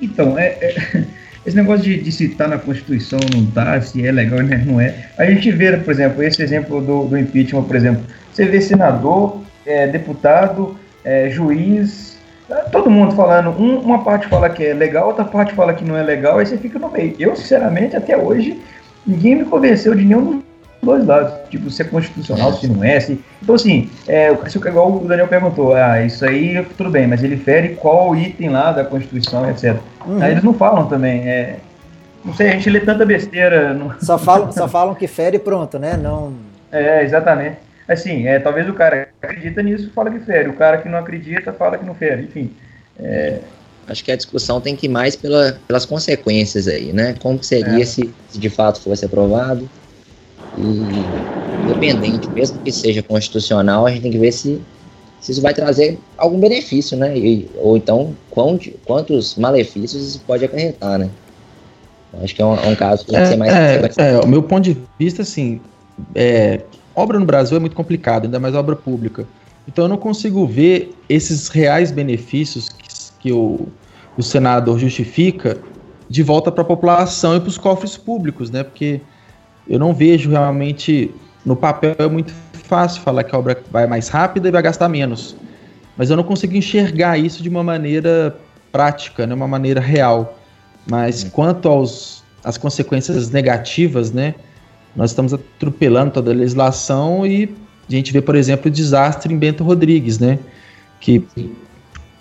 Então, 0.04 0.38
é... 0.38 0.58
é... 0.62 1.04
Esse 1.46 1.58
negócio 1.58 1.84
de, 1.84 2.00
de 2.00 2.10
se 2.10 2.30
tá 2.30 2.48
na 2.48 2.58
Constituição 2.58 3.20
não 3.36 3.46
tá, 3.48 3.80
se 3.82 4.06
é 4.06 4.12
legal 4.14 4.40
ou 4.40 4.46
não 4.46 4.80
é. 4.80 4.96
A 5.18 5.26
gente 5.26 5.52
vê, 5.52 5.76
por 5.76 5.92
exemplo, 5.92 6.24
esse 6.24 6.42
exemplo 6.42 6.80
do, 6.80 7.04
do 7.04 7.18
impeachment, 7.18 7.64
por 7.64 7.76
exemplo. 7.76 8.02
Você 8.32 8.46
vê 8.46 8.62
senador, 8.62 9.42
é, 9.66 9.86
deputado, 9.88 10.78
é, 11.04 11.30
juiz, 11.30 12.18
tá 12.48 12.56
todo 12.72 12.90
mundo 12.90 13.14
falando. 13.14 13.50
Um, 13.50 13.78
uma 13.80 14.06
parte 14.06 14.28
fala 14.28 14.50
que 14.50 14.66
é 14.66 14.74
legal, 14.74 15.08
outra 15.08 15.26
parte 15.26 15.54
fala 15.54 15.74
que 15.74 15.84
não 15.84 15.98
é 15.98 16.02
legal, 16.02 16.40
aí 16.40 16.46
você 16.46 16.58
fica 16.58 16.80
no 16.80 16.90
meio. 16.90 17.14
Eu, 17.20 17.36
sinceramente, 17.36 17.94
até 17.94 18.16
hoje, 18.16 18.62
ninguém 19.06 19.36
me 19.36 19.44
convenceu 19.44 19.94
de 19.94 20.06
nenhum 20.06 20.42
dois 20.84 21.06
lados, 21.06 21.34
tipo, 21.50 21.70
se 21.70 21.82
é 21.82 21.86
constitucional, 21.86 22.54
se 22.54 22.68
não 22.68 22.84
é, 22.84 23.00
se... 23.00 23.20
Então, 23.42 23.56
assim, 23.56 23.90
é, 24.08 24.32
igual 24.32 24.96
o 24.96 25.08
Daniel 25.08 25.28
perguntou, 25.28 25.74
ah, 25.74 26.04
isso 26.06 26.26
aí 26.26 26.66
tudo 26.78 26.90
bem, 26.90 27.08
mas 27.08 27.24
ele 27.24 27.38
fere 27.38 27.70
qual 27.76 28.16
item 28.16 28.50
lá 28.50 28.72
da 28.72 28.84
Constituição, 28.84 29.50
etc. 29.50 29.78
Uhum. 30.06 30.22
Aí 30.22 30.32
eles 30.32 30.44
não 30.44 30.54
falam 30.54 30.88
também, 30.88 31.28
é... 31.28 31.58
Não 32.24 32.34
sei, 32.34 32.50
a 32.50 32.52
gente 32.52 32.70
lê 32.70 32.80
tanta 32.80 33.06
besteira... 33.06 33.74
Não... 33.74 33.94
Só, 34.00 34.18
falam, 34.18 34.52
só 34.52 34.68
falam 34.68 34.96
que 34.96 35.08
fere 35.08 35.38
e 35.38 35.40
pronto, 35.40 35.78
né? 35.78 35.98
Não... 35.98 36.34
É, 36.72 37.04
exatamente. 37.04 37.58
Assim, 37.88 38.28
é, 38.28 38.40
talvez 38.40 38.68
o 38.70 38.74
cara 38.74 39.10
que 39.20 39.26
acredita 39.26 39.62
nisso 39.62 39.92
fala 39.94 40.10
que 40.10 40.20
fere, 40.20 40.50
o 40.50 40.54
cara 40.54 40.78
que 40.78 40.88
não 40.88 40.98
acredita 40.98 41.52
fala 41.52 41.78
que 41.78 41.86
não 41.86 41.96
fere, 41.96 42.24
enfim... 42.24 42.52
É... 43.00 43.40
Acho 43.88 44.04
que 44.04 44.12
a 44.12 44.16
discussão 44.16 44.62
tem 44.62 44.76
que 44.76 44.86
ir 44.86 44.90
mais 44.90 45.16
pela, 45.16 45.60
pelas 45.68 45.86
consequências 45.86 46.70
aí, 46.70 46.94
né? 46.94 47.16
Como 47.22 47.44
seria 47.44 47.82
é. 47.82 47.86
se, 47.86 48.14
se 48.30 48.40
de 48.40 48.50
fato 48.50 48.80
fosse 48.80 49.06
aprovado, 49.06 49.70
e 50.58 51.24
independente, 51.64 52.30
mesmo 52.32 52.60
que 52.60 52.72
seja 52.72 53.02
constitucional, 53.02 53.86
a 53.86 53.92
gente 53.92 54.02
tem 54.02 54.12
que 54.12 54.18
ver 54.18 54.32
se, 54.32 54.62
se 55.22 55.32
isso 55.32 55.42
vai 55.42 55.54
trazer 55.54 56.00
algum 56.18 56.40
benefício, 56.40 56.98
né? 56.98 57.18
E, 57.18 57.50
ou 57.56 57.78
então 57.78 58.16
quantos, 58.30 58.74
quantos 58.86 59.36
malefícios 59.36 60.10
isso 60.10 60.22
pode 60.26 60.44
acarretar, 60.46 61.00
né? 61.00 61.10
Acho 62.22 62.36
que 62.36 62.42
é 62.42 62.46
um, 62.46 62.56
é 62.56 62.68
um 62.68 62.76
caso 62.76 63.06
que 63.06 63.12
tem 63.12 63.22
que 63.22 63.28
ser 63.28 63.38
mais. 63.38 63.54
É, 63.54 63.92
é, 63.98 64.20
o 64.20 64.28
meu 64.28 64.44
ponto 64.44 64.64
de 64.64 64.78
vista, 65.00 65.24
assim, 65.24 65.60
é, 66.14 66.62
obra 66.96 67.20
no 67.20 67.26
Brasil 67.26 67.58
é 67.58 67.60
muito 67.60 67.76
complicado, 67.76 68.26
ainda 68.26 68.40
mais 68.40 68.54
obra 68.54 68.76
pública. 68.76 69.26
Então 69.68 69.86
eu 69.86 69.90
não 69.90 69.98
consigo 69.98 70.46
ver 70.46 70.94
esses 71.10 71.48
reais 71.48 71.92
benefícios 71.92 72.70
que, 72.70 72.88
que 73.20 73.32
o, 73.32 73.68
o 74.18 74.22
senador 74.22 74.78
justifica 74.78 75.58
de 76.10 76.22
volta 76.22 76.52
para 76.52 76.62
a 76.62 76.66
população 76.66 77.36
e 77.36 77.40
para 77.40 77.50
os 77.50 77.58
cofres 77.58 77.98
públicos, 77.98 78.52
né? 78.52 78.64
Porque 78.64 79.02
eu 79.68 79.80
não 79.80 79.94
vejo 79.94 80.30
realmente. 80.30 81.12
No 81.46 81.56
papel 81.56 81.96
é 81.98 82.08
muito 82.08 82.34
fácil 82.54 83.02
falar 83.02 83.24
que 83.24 83.36
a 83.36 83.40
obra 83.40 83.62
vai 83.70 83.86
mais 83.86 84.08
rápida 84.08 84.48
e 84.48 84.52
vai 84.52 84.62
gastar 84.62 84.88
menos. 84.88 85.36
Mas 85.98 86.10
eu 86.10 86.16
não 86.16 86.24
consigo 86.24 86.56
enxergar 86.56 87.18
isso 87.18 87.44
de 87.44 87.50
uma 87.50 87.64
maneira 87.64 88.36
prática, 88.72 89.28
né, 89.28 89.34
uma 89.36 89.48
maneira 89.48 89.82
real. 89.82 90.40
Mas 90.90 91.24
quanto 91.24 91.68
aos 91.68 92.24
as 92.44 92.58
consequências 92.58 93.30
negativas, 93.30 94.12
né? 94.12 94.36
Nós 94.96 95.12
estamos 95.12 95.34
atropelando 95.34 96.12
toda 96.12 96.32
a 96.32 96.34
legislação 96.34 97.26
e 97.26 97.56
a 97.88 97.92
gente 97.92 98.12
vê, 98.12 98.22
por 98.22 98.36
exemplo, 98.36 98.68
o 98.68 98.72
desastre 98.72 99.34
em 99.34 99.38
Bento 99.38 99.64
Rodrigues, 99.64 100.20
né? 100.20 100.38
Que 101.00 101.26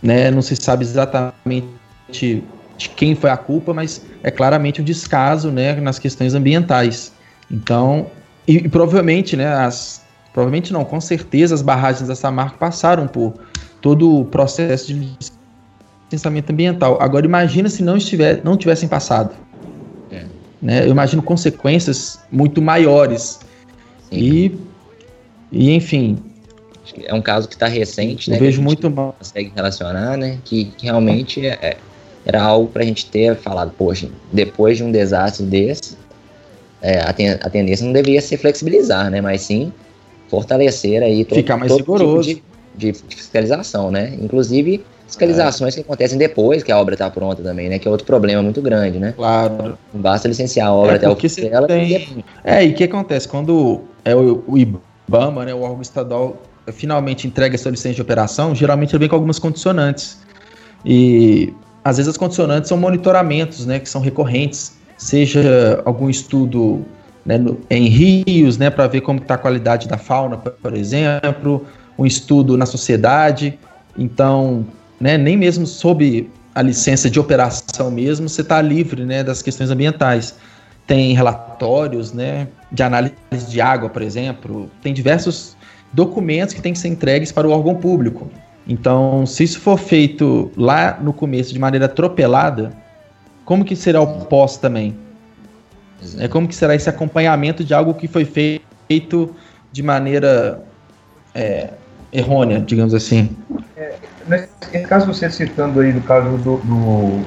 né, 0.02 0.30
não 0.30 0.42
se 0.42 0.56
sabe 0.56 0.84
exatamente 0.84 1.66
de 2.08 2.88
quem 2.96 3.14
foi 3.14 3.30
a 3.30 3.36
culpa, 3.36 3.74
mas 3.74 4.04
é 4.22 4.30
claramente 4.30 4.80
o 4.80 4.84
descaso 4.84 5.50
né, 5.50 5.74
nas 5.80 5.98
questões 5.98 6.34
ambientais. 6.34 7.12
Então, 7.52 8.06
e, 8.48 8.56
e, 8.56 8.68
provavelmente, 8.68 9.36
né, 9.36 9.46
as, 9.46 10.02
provavelmente 10.32 10.72
não, 10.72 10.84
com 10.84 11.00
certeza 11.00 11.54
as 11.54 11.62
barragens 11.62 12.08
da 12.08 12.14
Samarco 12.14 12.58
passaram 12.58 13.06
por 13.06 13.34
todo 13.80 14.20
o 14.20 14.24
processo 14.24 14.86
de 14.86 15.16
licenciamento 16.06 16.52
ambiental. 16.52 16.98
Agora 17.00 17.26
imagina 17.26 17.68
se 17.68 17.82
não, 17.82 17.96
estiver, 17.96 18.42
não 18.42 18.56
tivessem 18.56 18.88
passado. 18.88 19.34
É. 20.10 20.24
Né? 20.60 20.84
Eu 20.84 20.90
imagino 20.90 21.22
consequências 21.22 22.20
muito 22.30 22.62
maiores. 22.62 23.40
Sim. 24.10 24.16
E, 24.16 24.58
e 25.50 25.70
enfim. 25.72 26.18
é 27.04 27.12
um 27.12 27.22
caso 27.22 27.48
que 27.48 27.54
está 27.54 27.66
recente, 27.66 28.30
eu 28.30 28.34
né? 28.34 28.40
Vejo 28.40 28.62
muito 28.62 28.90
mal. 28.90 29.14
Consegue 29.18 29.52
relacionar, 29.54 30.16
né? 30.16 30.38
Que, 30.44 30.66
que 30.66 30.86
realmente 30.86 31.46
é, 31.46 31.58
é 31.60 31.76
era 32.24 32.40
algo 32.40 32.68
para 32.68 32.82
a 32.82 32.86
gente 32.86 33.06
ter 33.06 33.36
falado, 33.36 33.72
poxa, 33.76 34.08
depois 34.32 34.76
de 34.76 34.84
um 34.84 34.92
desastre 34.92 35.44
desse, 35.44 35.96
é, 36.82 37.00
a, 37.00 37.12
ten, 37.12 37.30
a, 37.30 37.48
tendência 37.48 37.86
não 37.86 37.92
deveria 37.92 38.20
ser 38.20 38.36
flexibilizar, 38.36 39.10
né? 39.10 39.20
Mas 39.20 39.42
sim 39.42 39.72
fortalecer 40.28 41.02
aí 41.02 41.24
todo, 41.24 41.36
Ficar 41.36 41.56
mais 41.56 41.70
todo 41.70 41.80
rigoroso. 41.80 42.28
tipo 42.28 42.42
de, 42.74 42.92
de, 42.92 43.16
fiscalização, 43.16 43.90
né? 43.90 44.14
Inclusive 44.20 44.84
fiscalizações 45.06 45.74
é. 45.74 45.76
que 45.76 45.82
acontecem 45.82 46.16
depois 46.16 46.62
que 46.62 46.72
a 46.72 46.80
obra 46.80 46.94
está 46.94 47.08
pronta 47.10 47.42
também, 47.42 47.68
né? 47.68 47.78
Que 47.78 47.86
é 47.86 47.90
outro 47.90 48.06
problema 48.06 48.42
muito 48.42 48.60
grande, 48.60 48.98
né? 48.98 49.12
Claro. 49.12 49.78
Não 49.92 50.00
basta 50.00 50.26
licenciar 50.26 50.68
a 50.68 50.72
obra 50.72 50.92
é, 50.92 50.96
até 50.96 51.08
o 51.08 51.14
fim 51.14 51.48
dela. 51.48 51.66
Tem... 51.66 52.24
É, 52.42 52.64
e 52.64 52.70
o 52.70 52.74
que 52.74 52.84
acontece? 52.84 53.28
Quando 53.28 53.82
é 54.04 54.16
o, 54.16 54.42
o 54.46 54.58
IBAMA, 54.58 55.44
né, 55.44 55.54
o 55.54 55.60
órgão 55.60 55.82
estadual 55.82 56.36
finalmente 56.72 57.26
entrega 57.26 57.54
essa 57.54 57.68
licença 57.68 57.96
de 57.96 58.02
operação, 58.02 58.54
geralmente 58.54 58.92
ele 58.92 59.00
vem 59.00 59.08
com 59.08 59.16
algumas 59.16 59.38
condicionantes. 59.38 60.18
E 60.84 61.52
às 61.84 61.98
vezes 61.98 62.10
as 62.10 62.16
condicionantes 62.16 62.68
são 62.68 62.78
monitoramentos, 62.78 63.66
né, 63.66 63.78
que 63.78 63.88
são 63.88 64.00
recorrentes, 64.00 64.72
seja 65.02 65.82
algum 65.84 66.08
estudo 66.08 66.84
né, 67.26 67.36
no, 67.36 67.58
em 67.68 67.88
rios, 67.88 68.56
né, 68.56 68.70
para 68.70 68.86
ver 68.86 69.00
como 69.00 69.18
está 69.20 69.34
a 69.34 69.38
qualidade 69.38 69.88
da 69.88 69.98
fauna, 69.98 70.36
por 70.36 70.74
exemplo, 70.74 71.66
um 71.98 72.06
estudo 72.06 72.56
na 72.56 72.64
sociedade. 72.64 73.58
Então, 73.98 74.64
né, 75.00 75.18
nem 75.18 75.36
mesmo 75.36 75.66
sob 75.66 76.30
a 76.54 76.62
licença 76.62 77.10
de 77.10 77.18
operação 77.18 77.90
mesmo, 77.90 78.28
você 78.28 78.42
está 78.42 78.62
livre 78.62 79.04
né, 79.04 79.24
das 79.24 79.42
questões 79.42 79.70
ambientais. 79.70 80.36
Tem 80.86 81.14
relatórios 81.14 82.12
né, 82.12 82.46
de 82.70 82.82
análise 82.82 83.14
de 83.48 83.60
água, 83.60 83.88
por 83.88 84.02
exemplo, 84.02 84.70
tem 84.82 84.94
diversos 84.94 85.56
documentos 85.92 86.54
que 86.54 86.62
têm 86.62 86.72
que 86.72 86.78
ser 86.78 86.88
entregues 86.88 87.32
para 87.32 87.46
o 87.46 87.50
órgão 87.50 87.74
público. 87.74 88.30
Então, 88.68 89.26
se 89.26 89.42
isso 89.42 89.58
for 89.58 89.76
feito 89.76 90.50
lá 90.56 90.98
no 91.00 91.12
começo 91.12 91.52
de 91.52 91.58
maneira 91.58 91.86
atropelada, 91.86 92.72
como 93.44 93.64
que 93.64 93.74
será 93.76 94.00
o 94.00 94.24
pós 94.26 94.56
também? 94.56 94.96
É 96.18 96.26
como 96.28 96.48
que 96.48 96.54
será 96.54 96.74
esse 96.74 96.88
acompanhamento 96.88 97.64
de 97.64 97.72
algo 97.72 97.94
que 97.94 98.08
foi 98.08 98.24
feito 98.24 99.34
de 99.70 99.82
maneira 99.82 100.60
é, 101.34 101.70
errônea, 102.12 102.60
digamos 102.60 102.94
assim? 102.94 103.36
É, 103.76 103.94
nesse 104.26 104.86
caso 104.86 105.06
você 105.06 105.30
citando 105.30 105.80
aí 105.80 105.92
do 105.92 106.00
caso 106.00 106.36
do, 106.38 106.56
do 106.58 107.24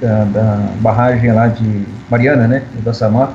da, 0.00 0.24
da, 0.24 0.56
barragem 0.80 1.32
lá 1.32 1.48
de 1.48 1.86
Mariana, 2.10 2.46
né, 2.46 2.64
da 2.84 2.92
Samar, 2.92 3.34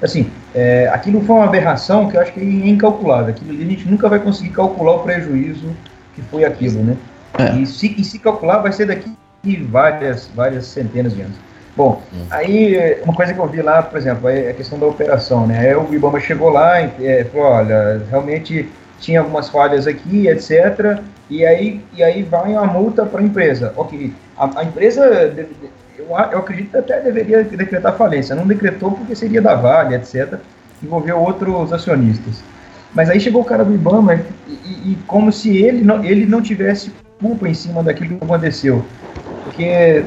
assim, 0.00 0.30
é, 0.54 0.88
aquilo 0.88 1.20
foi 1.20 1.36
uma 1.36 1.44
aberração 1.44 2.08
que 2.08 2.16
eu 2.16 2.20
acho 2.20 2.32
que 2.32 2.40
é 2.40 2.44
incalculável. 2.44 3.28
Aquilo 3.28 3.50
ali 3.50 3.64
a 3.64 3.70
gente 3.70 3.88
nunca 3.88 4.08
vai 4.08 4.18
conseguir 4.18 4.50
calcular 4.50 4.92
o 4.92 4.98
prejuízo 5.00 5.68
que 6.14 6.22
foi 6.22 6.44
aquilo, 6.44 6.82
né? 6.82 6.96
É. 7.38 7.56
E, 7.56 7.66
se, 7.66 7.94
e 7.98 8.04
se 8.04 8.18
calcular 8.18 8.58
vai 8.58 8.72
ser 8.72 8.86
daqui 8.86 9.12
várias, 9.70 10.30
várias 10.34 10.66
centenas 10.66 11.14
de 11.14 11.22
anos. 11.22 11.36
Bom, 11.78 12.02
hum. 12.12 12.26
aí 12.28 13.00
uma 13.04 13.14
coisa 13.14 13.32
que 13.32 13.38
eu 13.38 13.46
vi 13.46 13.62
lá, 13.62 13.80
por 13.84 13.96
exemplo, 13.96 14.28
é 14.28 14.50
a 14.50 14.52
questão 14.52 14.80
da 14.80 14.86
operação, 14.86 15.46
né? 15.46 15.60
Aí 15.60 15.76
o 15.76 15.94
Ibama 15.94 16.18
chegou 16.18 16.48
lá 16.48 16.82
e 16.82 17.06
é, 17.06 17.22
falou, 17.22 17.46
olha, 17.46 18.02
realmente 18.10 18.68
tinha 18.98 19.20
algumas 19.20 19.48
falhas 19.48 19.86
aqui, 19.86 20.26
etc. 20.26 20.98
E 21.30 21.46
aí, 21.46 21.80
e 21.94 22.02
aí 22.02 22.24
vai 22.24 22.50
uma 22.50 22.66
multa 22.66 23.06
para 23.06 23.20
a 23.20 23.22
empresa. 23.22 23.72
Ok, 23.76 24.12
a, 24.36 24.58
a 24.58 24.64
empresa, 24.64 25.04
eu, 25.96 26.06
eu 26.08 26.38
acredito 26.40 26.72
que 26.72 26.78
até 26.78 27.00
deveria 27.00 27.44
decretar 27.44 27.96
falência. 27.96 28.34
Não 28.34 28.44
decretou 28.44 28.90
porque 28.90 29.14
seria 29.14 29.40
da 29.40 29.54
Vale, 29.54 29.94
etc. 29.94 30.34
Envolveu 30.82 31.20
outros 31.20 31.72
acionistas. 31.72 32.42
Mas 32.92 33.08
aí 33.08 33.20
chegou 33.20 33.42
o 33.42 33.44
cara 33.44 33.64
do 33.64 33.72
Ibama 33.72 34.16
e, 34.16 34.20
e, 34.48 34.92
e 34.92 34.98
como 35.06 35.30
se 35.30 35.56
ele 35.56 35.84
não, 35.84 36.04
ele 36.04 36.26
não 36.26 36.42
tivesse 36.42 36.90
culpa 37.20 37.48
em 37.48 37.54
cima 37.54 37.84
daquilo 37.84 38.18
que 38.18 38.24
aconteceu. 38.24 38.84
Porque 39.58 40.04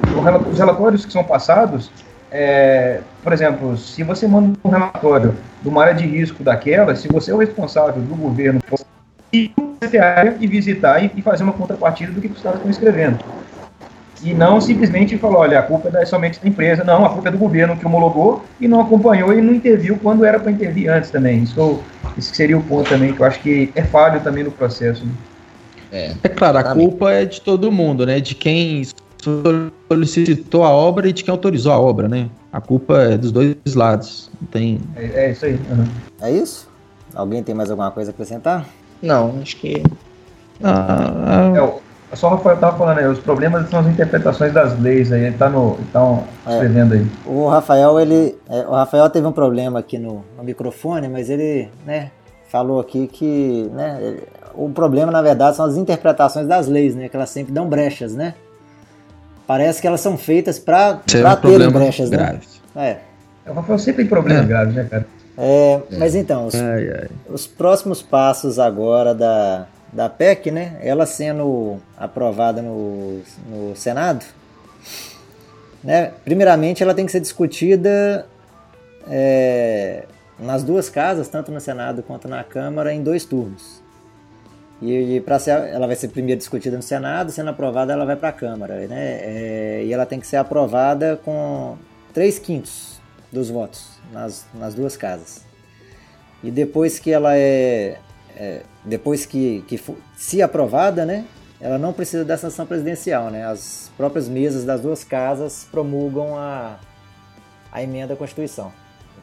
os 0.50 0.58
relatórios 0.58 1.06
que 1.06 1.12
são 1.12 1.26
passados, 1.26 1.92
é, 2.32 3.02
por 3.22 3.34
exemplo, 3.34 3.76
se 3.76 4.02
você 4.02 4.26
manda 4.26 4.58
um 4.64 4.70
relatório 4.70 5.36
de 5.62 5.68
uma 5.68 5.84
área 5.84 5.94
de 5.94 6.06
risco 6.06 6.42
daquela, 6.42 6.96
se 6.96 7.10
você 7.10 7.32
é 7.32 7.34
o 7.34 7.38
responsável 7.38 8.02
do 8.02 8.16
governo 8.16 8.62
ir 9.34 9.54
e 10.40 10.48
visitar 10.48 11.04
e, 11.04 11.22
fazer 11.22 11.44
uma 11.44 11.52
contrapartida 11.52 12.14
do 12.14 12.22
que 12.22 12.28
os 12.28 12.42
caras 12.42 12.60
estão 12.60 12.72
escrevendo. 12.72 13.20
E 14.24 14.34
não 14.34 14.62
simplesmente 14.62 15.18
falar, 15.18 15.40
olha, 15.40 15.60
a 15.60 15.64
culpa 15.64 15.92
é 15.98 16.06
somente 16.06 16.40
da 16.40 16.48
empresa, 16.48 16.86
não, 16.86 17.06
a 17.06 17.10
culpa 17.10 17.28
é 17.28 17.32
do 17.32 17.38
governo 17.38 17.76
que 17.76 17.86
homologou 17.86 18.46
e 18.58 18.70
não 18.70 18.80
acompanhou 18.80 19.34
e 19.34 19.42
não 19.42 19.54
interviu 19.54 20.00
quando 20.02 20.24
era 20.24 20.40
para 20.40 20.52
intervir 20.52 20.90
antes 20.90 21.12
também. 21.12 21.44
Isso, 21.44 21.82
esse 22.18 22.34
seria 22.34 22.58
o 22.58 22.64
ponto 22.64 22.88
também, 22.88 23.12
que 23.12 23.20
eu 23.20 23.26
acho 23.26 23.42
que 23.42 23.70
é 23.76 23.84
falho 23.84 24.22
também 24.22 24.46
no 24.46 24.52
processo. 24.52 25.04
Né? 25.04 25.12
É, 25.92 26.14
é 26.24 26.30
claro, 26.30 26.58
a 26.58 26.64
culpa 26.74 27.12
é 27.12 27.26
de 27.26 27.42
todo 27.42 27.70
mundo, 27.70 28.06
né? 28.06 28.22
De 28.22 28.34
quem 28.34 28.84
solicitou 29.22 30.64
a 30.64 30.70
obra 30.70 31.08
e 31.08 31.14
de 31.14 31.24
quem 31.24 31.32
autorizou 31.32 31.72
a 31.72 31.80
obra, 31.80 32.08
né? 32.08 32.30
A 32.52 32.60
culpa 32.60 32.98
é 33.02 33.18
dos 33.18 33.32
dois 33.32 33.56
lados. 33.76 34.30
Não 34.42 34.48
tem. 34.48 34.80
É, 34.96 35.26
é 35.26 35.32
isso 35.32 35.46
aí. 35.46 35.54
Uhum. 35.54 35.86
É 36.22 36.32
isso? 36.32 36.68
Alguém 37.14 37.44
tem 37.44 37.54
mais 37.54 37.70
alguma 37.70 37.92
coisa 37.92 38.12
a 38.12 38.14
acrescentar? 38.14 38.66
Não, 39.02 39.40
acho 39.42 39.58
que. 39.58 39.84
Ah, 40.64 41.52
é, 41.56 42.16
só 42.16 42.28
o 42.28 42.32
Rafael 42.32 42.56
estava 42.56 42.78
falando 42.78 42.98
aí, 43.00 43.08
os 43.08 43.20
problemas 43.20 43.70
são 43.70 43.80
as 43.80 43.88
interpretações 43.88 44.54
das 44.54 44.78
leis 44.80 45.12
aí, 45.12 45.22
ele 45.22 45.30
está 45.30 45.50
no, 45.50 45.78
tá 45.94 46.24
é. 46.46 46.54
escrevendo 46.54 46.94
aí. 46.94 47.08
O 47.26 47.48
Rafael, 47.48 48.00
ele. 48.00 48.38
É, 48.50 48.68
o 48.68 48.72
Rafael 48.72 49.10
teve 49.10 49.26
um 49.26 49.32
problema 49.32 49.80
aqui 49.80 49.98
no, 49.98 50.24
no 50.38 50.44
microfone, 50.44 51.08
mas 51.08 51.30
ele, 51.30 51.70
né, 51.86 52.12
falou 52.50 52.80
aqui 52.80 53.08
que, 53.08 53.70
né, 53.74 53.98
ele, 54.02 54.24
o 54.54 54.70
problema, 54.70 55.12
na 55.12 55.22
verdade, 55.22 55.56
são 55.56 55.66
as 55.66 55.78
interpretações 55.78 56.48
das 56.48 56.68
leis, 56.68 56.96
né? 56.96 57.08
Que 57.08 57.16
elas 57.16 57.30
sempre 57.30 57.54
dão 57.54 57.68
brechas, 57.68 58.14
né? 58.14 58.36
Parece 59.52 59.82
que 59.82 59.88
elas 59.88 60.00
são 60.00 60.18
feitas 60.18 60.58
para 60.58 60.94
terem 61.36 61.70
brechas, 61.70 62.10
né? 62.10 62.18
grave. 62.18 62.40
né? 62.74 62.98
É. 63.46 63.50
O 63.50 63.54
Rafael 63.54 63.78
sempre 63.80 64.04
tem 64.04 64.10
problemas 64.10 64.46
é. 64.46 64.48
graves, 64.48 64.74
né, 64.74 64.88
cara? 64.90 65.06
É, 65.38 65.82
mas 65.98 66.16
então, 66.16 66.48
os, 66.48 66.56
ai, 66.56 66.90
ai. 66.90 67.10
os, 67.28 67.48
próximos 67.48 68.02
passos 68.02 68.58
agora 68.58 69.14
da, 69.14 69.68
da 69.92 70.08
PEC, 70.08 70.52
né? 70.52 70.78
Ela 70.82 71.06
sendo 71.06 71.82
aprovada 71.98 72.62
no, 72.62 73.20
no 73.50 73.76
Senado, 73.76 74.24
né? 75.84 76.14
Primeiramente, 76.24 76.82
ela 76.82 76.94
tem 76.94 77.06
que 77.06 77.12
ser 77.12 77.20
discutida 77.20 78.26
é, 79.10 80.06
nas 80.40 80.64
duas 80.64 80.90
casas, 80.90 81.28
tanto 81.28 81.52
no 81.52 81.60
Senado 81.60 82.02
quanto 82.02 82.26
na 82.30 82.42
Câmara, 82.42 82.94
em 82.94 83.04
dois 83.04 83.26
turnos. 83.26 83.81
E, 84.82 85.22
para 85.22 85.38
ser, 85.38 85.52
ela 85.52 85.86
vai 85.86 85.96
ser 85.96 86.08
primeiro 86.08 86.40
discutida 86.40 86.76
no 86.76 86.82
Senado, 86.82 87.32
sendo 87.32 87.52
aprovada, 87.52 87.94
ela 87.94 88.04
vai 88.04 88.16
para 88.16 88.30
a 88.30 88.34
Câmara, 88.34 88.88
né? 88.88 89.20
É, 89.22 89.84
e 89.86 89.94
ela 89.94 90.08
tem 90.08 90.20
que 90.20 90.26
ser 90.26 90.38
aprovada 90.38 91.20
com 91.24 91.78
3 92.14 92.40
quintos 92.40 93.00
dos 93.32 93.50
votos 93.50 94.00
nas, 94.12 94.48
nas 94.54 94.74
duas 94.74 94.98
casas. 94.98 95.46
E 96.44 96.50
depois 96.50 96.98
que 96.98 97.12
ela 97.12 97.38
é, 97.38 98.00
é 98.36 98.64
depois 98.84 99.24
que, 99.26 99.64
que 99.68 99.78
for, 99.78 99.96
se 100.16 100.42
aprovada, 100.42 101.06
né? 101.06 101.26
Ela 101.60 101.78
não 101.78 101.94
precisa 101.94 102.26
da 102.26 102.36
sanção 102.36 102.66
presidencial, 102.66 103.30
né? 103.30 103.46
As 103.46 103.92
próprias 103.96 104.28
mesas 104.28 104.66
das 104.66 104.82
duas 104.82 105.04
casas 105.04 105.68
promulgam 105.72 106.36
a, 106.36 106.80
a 107.72 107.84
emenda 107.84 108.16
à 108.16 108.18
Constituição. 108.18 108.74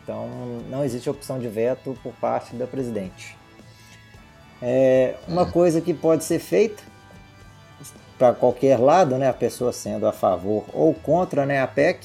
Então 0.01 0.29
não 0.71 0.85
existe 0.85 1.11
opção 1.11 1.41
de 1.41 1.49
veto 1.49 1.99
por 2.01 2.13
parte 2.15 2.55
da 2.55 2.67
presidente. 2.69 3.38
É 4.61 5.15
uma 5.29 5.47
coisa 5.47 5.81
que 5.81 5.95
pode 5.95 6.25
ser 6.25 6.39
feita 6.39 6.83
para 8.19 8.33
qualquer 8.33 8.79
lado, 8.79 9.17
né, 9.17 9.29
a 9.29 9.33
pessoa 9.33 9.73
sendo 9.73 10.07
a 10.07 10.13
favor 10.13 10.65
ou 10.73 10.93
contra 10.93 11.47
né, 11.47 11.63
a 11.63 11.67
PEC, 11.69 12.05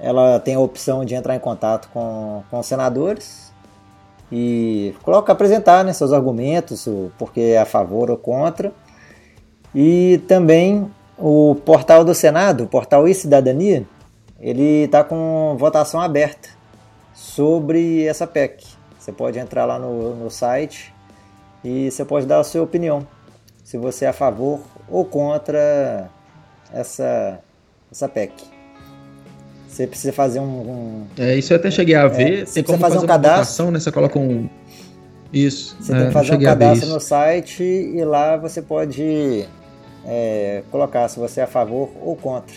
ela 0.00 0.40
tem 0.40 0.56
a 0.56 0.60
opção 0.60 1.04
de 1.04 1.14
entrar 1.14 1.36
em 1.36 1.38
contato 1.38 1.88
com, 1.92 2.42
com 2.50 2.58
os 2.58 2.66
senadores 2.66 3.52
e 4.32 4.94
coloca 5.02 5.32
apresentar 5.32 5.84
né, 5.84 5.92
seus 5.92 6.12
argumentos, 6.12 6.86
o 6.86 7.12
porquê 7.16 7.52
é 7.54 7.58
a 7.58 7.64
favor 7.64 8.10
ou 8.10 8.16
contra. 8.16 8.72
E 9.72 10.20
também 10.26 10.90
o 11.18 11.56
portal 11.64 12.04
do 12.04 12.14
Senado, 12.14 12.64
o 12.64 12.66
portal 12.66 13.06
e-Cidadania, 13.06 13.86
ele 14.40 14.84
está 14.84 15.04
com 15.04 15.56
votação 15.58 16.00
aberta 16.00 16.48
sobre 17.12 18.04
essa 18.04 18.26
PEC. 18.26 18.64
Você 18.98 19.12
pode 19.12 19.38
entrar 19.38 19.64
lá 19.64 19.78
no, 19.78 20.14
no 20.14 20.30
site 20.30 20.93
e 21.64 21.90
você 21.90 22.04
pode 22.04 22.26
dar 22.26 22.40
a 22.40 22.44
sua 22.44 22.62
opinião, 22.62 23.06
se 23.64 23.78
você 23.78 24.04
é 24.04 24.08
a 24.08 24.12
favor 24.12 24.60
ou 24.88 25.04
contra 25.04 26.10
essa, 26.72 27.40
essa 27.90 28.08
PEC. 28.08 28.32
Você 29.66 29.86
precisa 29.86 30.12
fazer 30.12 30.38
um. 30.38 30.44
um 30.44 31.06
é, 31.18 31.36
isso 31.36 31.52
eu 31.52 31.56
até 31.56 31.70
cheguei 31.70 31.96
a 31.96 32.02
é, 32.02 32.08
ver. 32.08 32.42
É, 32.42 32.46
você 32.46 32.54
tem 32.54 32.64
como 32.64 32.78
fazer, 32.78 32.94
fazer 32.94 33.04
um 33.04 33.08
cadastro. 33.08 33.70
né? 33.70 33.80
Você 33.80 33.90
coloca 33.90 34.18
um. 34.18 34.48
Isso. 35.32 35.76
Você 35.80 35.92
é, 35.92 35.96
tem 35.96 36.06
que 36.06 36.12
fazer 36.12 36.34
um 36.34 36.40
cadastro 36.40 36.88
no 36.90 37.00
site 37.00 37.64
e 37.64 38.04
lá 38.04 38.36
você 38.36 38.62
pode 38.62 39.48
é, 40.06 40.62
colocar 40.70 41.08
se 41.08 41.18
você 41.18 41.40
é 41.40 41.44
a 41.44 41.48
favor 41.48 41.90
ou 42.00 42.14
contra. 42.14 42.54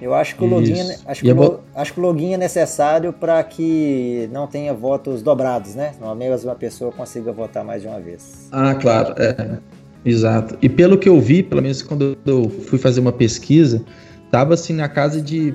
Eu 0.00 0.14
acho 0.14 0.34
que 0.34 0.42
o 0.42 0.46
login, 0.46 0.80
é 0.80 0.96
acho 1.06 1.20
que, 1.20 1.30
o, 1.30 1.60
acho 1.74 1.92
que 1.92 2.00
o 2.00 2.02
login 2.02 2.32
é 2.32 2.36
necessário 2.38 3.12
para 3.12 3.42
que 3.44 4.28
não 4.32 4.46
tenha 4.46 4.72
votos 4.72 5.22
dobrados, 5.22 5.74
né? 5.74 5.92
Não 6.00 6.10
a 6.10 6.14
mesma 6.14 6.54
pessoa 6.54 6.90
consiga 6.90 7.30
votar 7.32 7.62
mais 7.62 7.82
de 7.82 7.88
uma 7.88 8.00
vez. 8.00 8.48
Ah, 8.50 8.74
claro, 8.74 9.14
é. 9.18 9.58
Exato. 10.04 10.56
E 10.62 10.68
pelo 10.68 10.96
que 10.96 11.08
eu 11.08 11.20
vi, 11.20 11.42
pelo 11.42 11.60
menos 11.60 11.82
quando 11.82 12.16
eu 12.24 12.48
fui 12.48 12.78
fazer 12.78 13.00
uma 13.00 13.12
pesquisa, 13.12 13.84
tava 14.30 14.54
assim 14.54 14.72
na 14.72 14.88
casa 14.88 15.20
de 15.20 15.54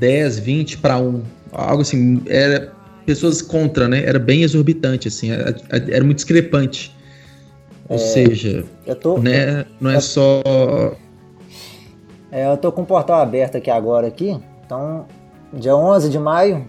10, 0.00 0.40
20 0.40 0.78
para 0.78 0.98
1. 0.98 1.22
Algo 1.52 1.82
assim, 1.82 2.20
era 2.26 2.72
pessoas 3.06 3.40
contra, 3.40 3.86
né? 3.86 4.04
Era 4.04 4.18
bem 4.18 4.42
exorbitante, 4.42 5.06
assim, 5.06 5.30
era, 5.30 5.54
era 5.70 6.04
muito 6.04 6.16
discrepante. 6.16 6.92
Ou 7.88 7.96
é, 7.96 7.98
seja, 7.98 8.64
tô, 9.00 9.18
né, 9.18 9.64
não 9.80 9.90
é 9.90 10.00
só 10.00 10.42
é, 12.32 12.50
eu 12.50 12.56
tô 12.56 12.72
com 12.72 12.82
o 12.82 12.86
portal 12.86 13.20
aberto 13.20 13.56
aqui 13.56 13.70
agora 13.70 14.06
aqui. 14.06 14.36
Então, 14.64 15.04
dia 15.52 15.76
11 15.76 16.08
de 16.08 16.18
maio, 16.18 16.66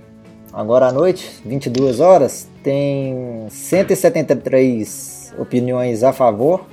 agora 0.52 0.88
à 0.88 0.92
noite, 0.92 1.42
22 1.46 2.02
horas, 2.02 2.50
tem 2.62 3.48
173 3.50 5.34
opiniões 5.40 6.04
a 6.04 6.12
favor 6.12 6.66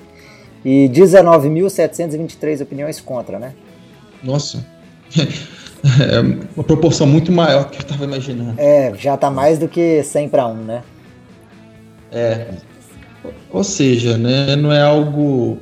e 0.64 0.90
19.723 0.92 2.62
opiniões 2.62 3.00
contra, 3.00 3.38
né? 3.38 3.54
Nossa. 4.22 4.66
É 5.82 6.20
uma 6.20 6.62
proporção 6.62 7.06
muito 7.06 7.32
maior 7.32 7.70
que 7.70 7.78
eu 7.78 7.80
estava 7.80 8.04
imaginando. 8.04 8.54
É, 8.58 8.92
já 8.98 9.16
tá 9.16 9.30
mais 9.30 9.58
do 9.58 9.66
que 9.66 10.02
100 10.02 10.28
para 10.28 10.46
1, 10.46 10.54
né? 10.56 10.82
É. 12.12 12.48
Ou 13.50 13.64
seja, 13.64 14.18
né, 14.18 14.56
não 14.56 14.70
é 14.70 14.82
algo. 14.82 15.58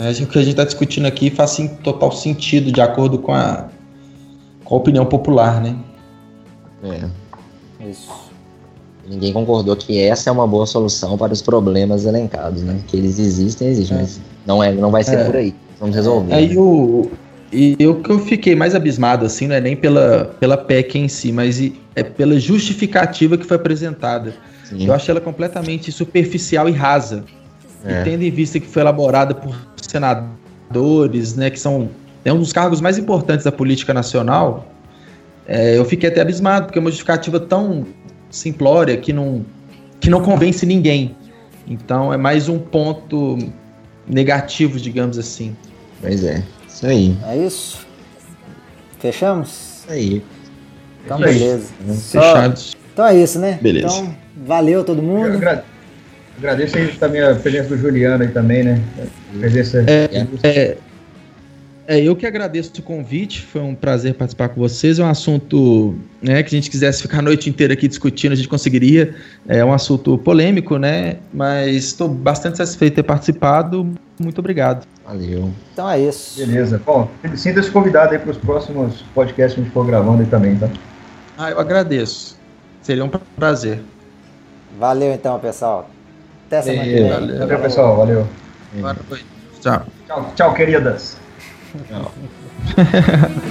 É, 0.00 0.10
o 0.10 0.26
que 0.26 0.38
a 0.38 0.42
gente 0.42 0.52
está 0.52 0.64
discutindo 0.64 1.04
aqui 1.04 1.28
faz 1.28 1.50
sim, 1.50 1.68
total 1.68 2.10
sentido 2.10 2.72
de 2.72 2.80
acordo 2.80 3.18
com 3.18 3.34
a, 3.34 3.68
com 4.64 4.74
a 4.74 4.78
opinião 4.78 5.04
popular, 5.04 5.60
né? 5.60 5.76
É. 6.82 7.86
Isso. 7.86 8.10
Ninguém 9.06 9.30
concordou 9.30 9.76
que 9.76 10.00
essa 10.00 10.30
é 10.30 10.32
uma 10.32 10.46
boa 10.46 10.64
solução 10.64 11.18
para 11.18 11.34
os 11.34 11.42
problemas 11.42 12.06
elencados, 12.06 12.62
né? 12.62 12.80
Que 12.86 12.96
eles 12.96 13.18
existem, 13.18 13.68
existem, 13.68 13.98
é. 13.98 14.00
mas 14.00 14.20
não, 14.46 14.64
é, 14.64 14.72
não 14.72 14.90
vai 14.90 15.04
ser 15.04 15.18
é. 15.18 15.24
por 15.24 15.36
aí. 15.36 15.54
Vamos 15.78 15.94
resolver. 15.94 16.32
Aí 16.32 16.48
né? 16.48 16.54
o, 16.56 17.10
e 17.52 17.76
o 17.86 17.96
que 17.96 18.10
eu 18.10 18.20
fiquei 18.20 18.54
mais 18.54 18.74
abismado, 18.74 19.26
assim, 19.26 19.48
não 19.48 19.54
é 19.54 19.60
nem 19.60 19.76
pela, 19.76 20.34
pela 20.40 20.56
PEC 20.56 20.98
em 20.98 21.08
si, 21.08 21.30
mas 21.30 21.60
é 21.94 22.02
pela 22.02 22.40
justificativa 22.40 23.36
que 23.36 23.44
foi 23.44 23.56
apresentada. 23.58 24.32
Sim. 24.64 24.86
Eu 24.86 24.94
achei 24.94 25.12
ela 25.12 25.20
completamente 25.20 25.92
superficial 25.92 26.70
e 26.70 26.72
rasa. 26.72 27.24
É. 27.84 28.00
E 28.00 28.04
tendo 28.04 28.22
em 28.22 28.30
vista 28.30 28.58
que 28.60 28.66
foi 28.66 28.82
elaborada 28.82 29.34
por 29.34 29.54
senadores, 29.80 31.34
né, 31.36 31.50
que 31.50 31.58
são 31.58 31.88
é 32.24 32.32
um 32.32 32.38
dos 32.38 32.52
cargos 32.52 32.80
mais 32.80 32.98
importantes 32.98 33.44
da 33.44 33.52
política 33.52 33.94
nacional, 33.94 34.68
é, 35.46 35.78
eu 35.78 35.84
fiquei 35.84 36.08
até 36.08 36.20
abismado, 36.20 36.66
porque 36.66 36.78
é 36.78 36.80
uma 36.80 36.90
justificativa 36.90 37.40
tão 37.40 37.86
simplória 38.30 38.96
que 38.96 39.12
não, 39.12 39.44
que 39.98 40.10
não 40.10 40.22
convence 40.22 40.64
ninguém. 40.66 41.16
Então 41.66 42.12
é 42.12 42.16
mais 42.16 42.48
um 42.48 42.58
ponto 42.58 43.38
negativo, 44.06 44.78
digamos 44.78 45.18
assim. 45.18 45.56
Pois 46.00 46.24
é. 46.24 46.42
Isso 46.68 46.86
aí. 46.86 47.16
É 47.26 47.36
isso? 47.36 47.86
Fechamos? 48.98 49.48
Isso 49.48 49.86
aí. 49.88 50.22
Então, 51.04 51.18
beleza. 51.18 51.68
Fechados. 52.10 52.76
Então 52.92 53.06
é 53.06 53.16
isso, 53.16 53.38
né? 53.38 53.58
Beleza. 53.60 53.86
Então, 53.86 54.14
valeu 54.46 54.84
todo 54.84 55.02
mundo. 55.02 55.40
Agra... 56.40 56.52
Agradeço 56.52 56.76
aí 56.78 56.88
também 56.96 57.20
a 57.20 57.34
presença 57.34 57.68
do 57.68 57.76
Juliano 57.76 58.24
aí 58.24 58.30
também, 58.30 58.64
né? 58.64 58.80
A 59.34 59.38
presença. 59.38 59.84
É, 59.86 60.26
é, 60.42 60.76
é, 61.86 62.00
eu 62.00 62.14
que 62.16 62.24
agradeço 62.24 62.72
o 62.78 62.82
convite, 62.82 63.42
foi 63.42 63.60
um 63.60 63.74
prazer 63.74 64.14
participar 64.14 64.48
com 64.48 64.60
vocês. 64.60 64.98
É 64.98 65.04
um 65.04 65.08
assunto 65.08 65.94
né, 66.22 66.42
que 66.42 66.54
a 66.54 66.56
gente 66.56 66.70
quisesse 66.70 67.02
ficar 67.02 67.18
a 67.18 67.22
noite 67.22 67.50
inteira 67.50 67.74
aqui 67.74 67.86
discutindo, 67.88 68.32
a 68.32 68.36
gente 68.36 68.48
conseguiria. 68.48 69.14
É 69.46 69.64
um 69.64 69.72
assunto 69.72 70.16
polêmico, 70.16 70.76
né? 70.76 71.16
Mas 71.34 71.84
estou 71.86 72.08
bastante 72.08 72.58
satisfeito 72.58 72.92
de 72.92 72.96
ter 72.96 73.02
participado. 73.02 73.92
Muito 74.18 74.38
obrigado. 74.38 74.86
Valeu. 75.04 75.50
Então 75.72 75.90
é 75.90 76.00
isso. 76.00 76.38
Beleza. 76.38 76.80
Bom, 76.86 77.10
sinta-se 77.34 77.70
convidado 77.70 78.12
aí 78.12 78.18
para 78.18 78.30
os 78.30 78.38
próximos 78.38 79.02
podcasts 79.14 79.54
que 79.54 79.60
a 79.60 79.64
gente 79.64 79.72
for 79.72 79.84
gravando 79.84 80.22
aí 80.22 80.28
também, 80.28 80.56
tá? 80.56 80.70
Ah, 81.36 81.50
eu 81.50 81.58
agradeço. 81.58 82.38
Seria 82.82 83.04
um 83.04 83.08
prazer. 83.08 83.80
Valeu 84.78 85.12
então, 85.12 85.38
pessoal. 85.40 85.90
Até 86.50 86.62
que 86.62 86.70
vem. 86.78 87.08
Valeu, 87.08 87.38
valeu 87.38 87.58
pessoal. 87.60 87.96
Valeu. 87.96 88.26
Tchau. 89.60 89.86
Tchau, 90.08 90.32
tchau 90.34 90.54
queridas. 90.54 91.16
Não. 91.88 92.10